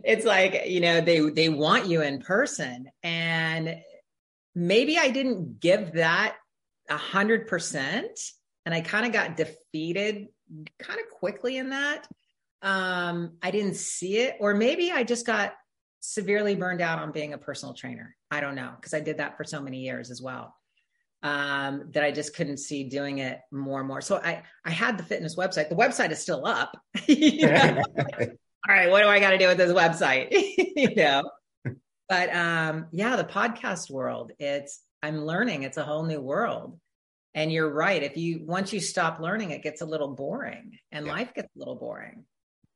[0.04, 2.90] It's like, you know, they they want you in person.
[3.02, 3.78] And
[4.54, 6.36] maybe I didn't give that
[6.88, 8.20] a hundred percent.
[8.66, 10.28] And I kind of got defeated
[10.78, 12.06] kind of quickly in that.
[12.62, 15.54] Um, I didn't see it, or maybe I just got
[16.00, 18.16] severely burned out on being a personal trainer.
[18.30, 20.54] I don't know, because I did that for so many years as well
[21.22, 24.00] um, that I just couldn't see doing it more and more.
[24.00, 25.68] So I, I had the fitness website.
[25.68, 26.76] The website is still up.
[28.68, 30.28] All right, what do I got to do with this website?
[30.76, 31.30] you know,
[32.08, 35.62] but um, yeah, the podcast world, it's, I'm learning.
[35.62, 36.78] It's a whole new world.
[37.34, 38.02] And you're right.
[38.02, 41.12] If you, once you stop learning, it gets a little boring and yeah.
[41.12, 42.24] life gets a little boring.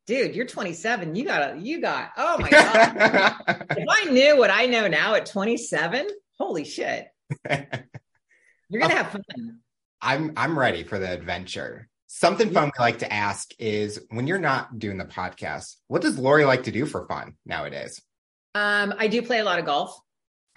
[0.07, 1.15] Dude, you're 27.
[1.15, 3.37] You got, a, you got, oh my God.
[3.71, 7.07] if I knew what I know now at 27, holy shit.
[8.73, 9.59] You're gonna have fun.
[10.01, 11.91] I'm I'm ready for the adventure.
[12.07, 16.19] Something fun we like to ask is when you're not doing the podcast, what does
[16.19, 18.01] Lori like to do for fun nowadays?
[18.55, 19.95] Um, I do play a lot of golf.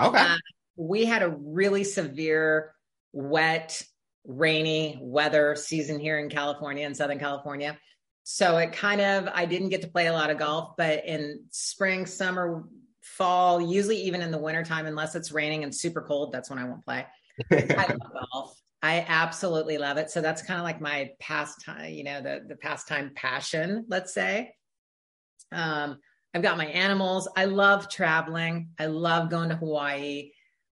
[0.01, 0.17] Okay.
[0.17, 0.37] Uh,
[0.77, 2.73] we had a really severe,
[3.11, 3.81] wet,
[4.25, 7.77] rainy weather season here in California, in Southern California.
[8.27, 11.43] So it kind of, I didn't get to play a lot of golf, but in
[11.51, 12.63] spring, summer,
[13.03, 16.63] fall, usually even in the wintertime, unless it's raining and super cold, that's when I
[16.63, 17.05] won't play.
[17.51, 18.59] I love golf.
[18.81, 20.09] I absolutely love it.
[20.09, 24.55] So that's kind of like my pastime, you know, the the pastime passion, let's say.
[25.51, 25.99] Um,
[26.33, 27.29] I've got my animals.
[27.37, 28.69] I love traveling.
[28.79, 30.31] I love going to Hawaii.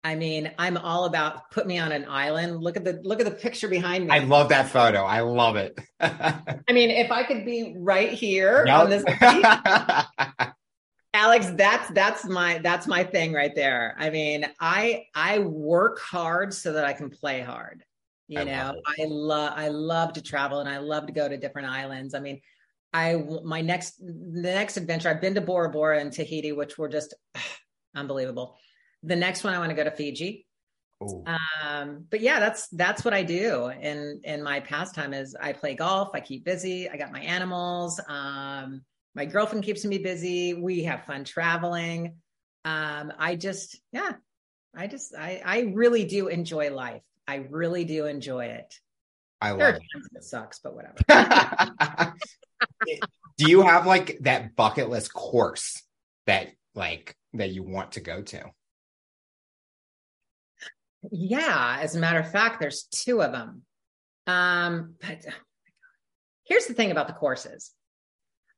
[0.06, 2.62] I mean, I'm all about put me on an island.
[2.62, 4.12] Look at the look at the picture behind me.
[4.12, 5.04] I love that photo.
[5.04, 5.80] I love it.
[6.00, 9.04] I mean, if I could be right here on this
[11.16, 13.96] Alex, that's that's my that's my thing right there.
[13.98, 17.84] I mean, I I work hard so that I can play hard.
[18.28, 21.28] You I know, love I love I love to travel and I love to go
[21.28, 22.14] to different islands.
[22.14, 22.42] I mean,
[22.94, 26.90] I my next the next adventure I've been to Bora Bora and Tahiti, which were
[26.90, 27.42] just ugh,
[27.96, 28.60] unbelievable.
[29.06, 30.46] The next one I want to go to Fiji.
[31.02, 33.68] Um, but yeah, that's that's what I do.
[33.68, 36.10] in in my pastime is I play golf.
[36.14, 36.90] I keep busy.
[36.90, 38.00] I got my animals.
[38.08, 38.82] Um,
[39.16, 40.54] my girlfriend keeps me busy.
[40.54, 42.18] We have fun traveling.
[42.66, 44.14] Um, I just, yeah,
[44.76, 47.02] I just, I, I really do enjoy life.
[47.28, 48.74] I really do enjoy it.
[49.40, 49.82] I love it.
[50.14, 50.96] it sucks, but whatever.
[53.38, 55.82] do you have like that bucket list course
[56.26, 58.46] that like that you want to go to?
[61.12, 63.64] Yeah, as a matter of fact, there's two of them.
[64.28, 65.34] Um, but oh
[66.46, 67.72] here's the thing about the courses.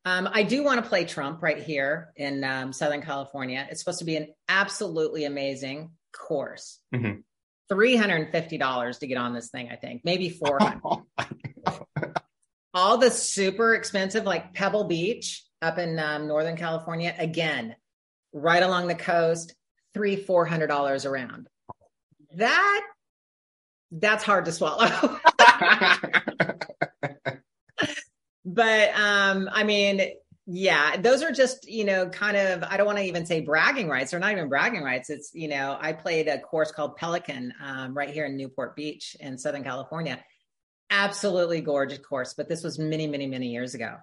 [0.06, 3.68] Um, I do want to play Trump right here in um, Southern California.
[3.70, 6.80] It's supposed to be an absolutely amazing course.
[6.94, 7.20] Mm-hmm.
[7.72, 10.82] $350 to get on this thing, I think, maybe 400
[12.74, 17.76] All the super expensive, like Pebble Beach up in um, Northern California, again,
[18.32, 19.56] right along the coast,
[19.94, 21.48] three, four hundred dollars around.
[22.38, 22.82] That
[23.92, 24.88] that's hard to swallow.
[28.46, 30.02] but um, I mean,
[30.50, 33.90] yeah, those are just, you know, kind of, I don't want to even say bragging
[33.90, 34.12] rights.
[34.12, 35.10] They're not even bragging rights.
[35.10, 39.18] It's, you know, I played a course called Pelican um, right here in Newport Beach
[39.20, 40.24] in Southern California.
[40.90, 43.96] Absolutely gorgeous course, but this was many, many, many years ago.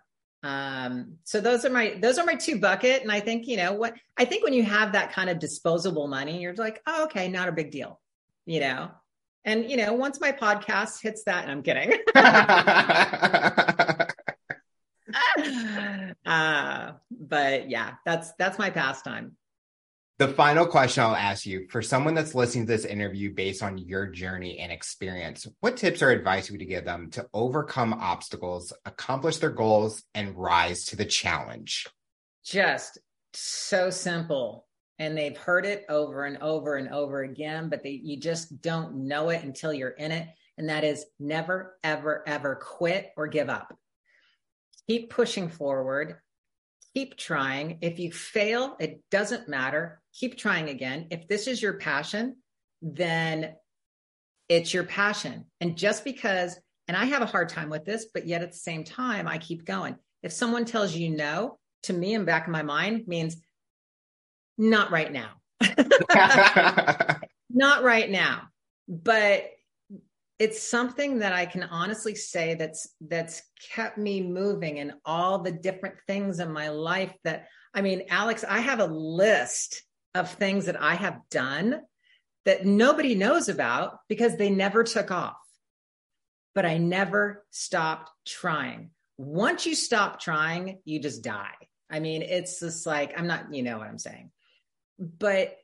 [0.43, 3.01] Um, so those are my, those are my two bucket.
[3.01, 6.09] And I think, you know, what, I think when you have that kind of disposable
[6.09, 7.99] money, you're like, oh, okay, not a big deal,
[8.47, 8.91] you know?
[9.45, 11.93] And, you know, once my podcast hits that, and I'm kidding.
[16.27, 19.37] uh, but yeah, that's that's my pastime.
[20.19, 23.79] The final question I'll ask you for someone that's listening to this interview based on
[23.79, 28.73] your journey and experience, what tips or advice would you give them to overcome obstacles,
[28.85, 31.89] accomplish their goals, and rise to the challenge?
[32.45, 32.99] Just
[33.33, 34.67] so simple.
[34.99, 39.09] And they've heard it over and over and over again, but they, you just don't
[39.09, 40.29] know it until you're in it.
[40.57, 43.77] And that is never, ever, ever quit or give up
[44.87, 46.17] keep pushing forward,
[46.95, 47.79] keep trying.
[47.81, 50.01] If you fail, it doesn't matter.
[50.13, 51.09] Keep trying again.
[51.11, 52.37] If this is your passion,
[52.83, 53.55] then
[54.49, 55.47] it's your passion.
[55.61, 58.59] And just because, and I have a hard time with this, but yet at the
[58.59, 59.97] same time, I keep going.
[60.23, 63.37] If someone tells you no, to me in back of my mind means
[64.59, 65.31] not right now.
[67.51, 68.49] not right now.
[68.89, 69.51] But
[70.39, 73.43] it's something that I can honestly say that's that's
[73.73, 78.45] kept me moving in all the different things in my life that I mean Alex
[78.49, 79.83] I have a list
[80.15, 81.81] of things that I have done
[82.45, 85.37] that nobody knows about because they never took off
[86.55, 91.55] but I never stopped trying once you stop trying you just die
[91.89, 94.33] I mean it's just like I'm not you know what I'm saying
[94.99, 95.57] but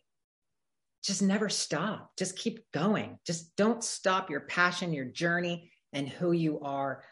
[1.02, 2.12] just never stop.
[2.18, 3.18] Just keep going.
[3.26, 7.02] Just don't stop your passion, your journey, and who you are.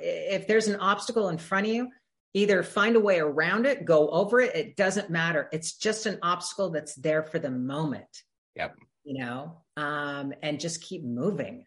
[0.00, 1.88] If there's an obstacle in front of you,
[2.34, 4.54] either find a way around it, go over it.
[4.54, 5.48] It doesn't matter.
[5.52, 8.06] It's just an obstacle that's there for the moment.
[8.56, 8.76] Yep.
[9.04, 11.64] You know, um, and just keep moving.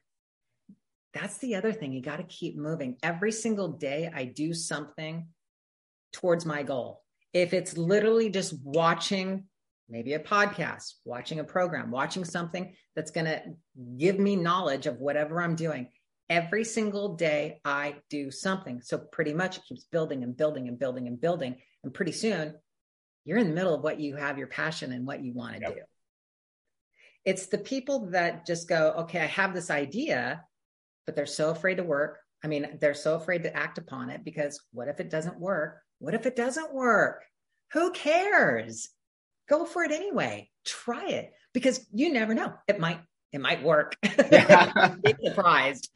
[1.14, 1.92] That's the other thing.
[1.92, 2.98] You got to keep moving.
[3.04, 5.28] Every single day, I do something
[6.14, 7.04] towards my goal.
[7.34, 9.46] If it's literally just watching
[9.90, 13.42] maybe a podcast, watching a program, watching something that's going to
[13.98, 15.90] give me knowledge of whatever I'm doing.
[16.30, 18.82] Every single day, I do something.
[18.82, 21.58] So, pretty much it keeps building and building and building and building.
[21.84, 22.56] And pretty soon,
[23.26, 25.62] you're in the middle of what you have your passion and what you want to
[25.62, 25.76] yep.
[25.76, 25.82] do.
[27.26, 30.44] It's the people that just go, okay, I have this idea,
[31.06, 32.20] but they're so afraid to work.
[32.44, 35.82] I mean, they're so afraid to act upon it because what if it doesn't work?
[36.00, 37.24] What if it doesn't work?
[37.74, 38.90] Who cares?
[39.48, 40.50] Go for it anyway.
[40.66, 42.54] Try it because you never know.
[42.68, 43.00] It might
[43.32, 43.96] it might work.
[44.04, 44.96] Yeah.
[45.04, 45.90] Be surprised.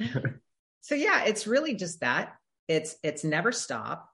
[0.82, 2.36] so yeah, it's really just that.
[2.68, 4.10] It's it's never stop.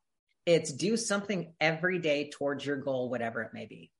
[0.45, 3.91] It's do something every day towards your goal, whatever it may be.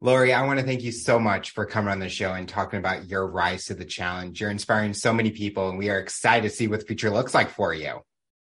[0.00, 2.78] Lori, I want to thank you so much for coming on the show and talking
[2.78, 4.40] about your rise to the challenge.
[4.40, 7.32] You're inspiring so many people, and we are excited to see what the future looks
[7.32, 8.00] like for you.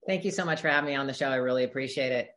[0.07, 1.29] Thank you so much for having me on the show.
[1.29, 2.31] I really appreciate it.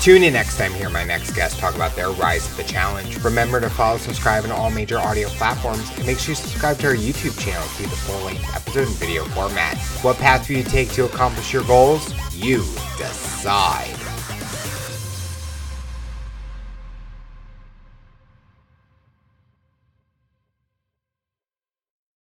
[0.00, 3.22] Tune in next time hear my next guest talk about their rise to the challenge.
[3.22, 6.86] Remember to follow, subscribe on all major audio platforms, and make sure you subscribe to
[6.86, 9.76] our YouTube channel to see the full-length episode in video format.
[10.02, 12.14] What path will you take to accomplish your goals?
[12.34, 12.60] You
[12.96, 13.99] decide.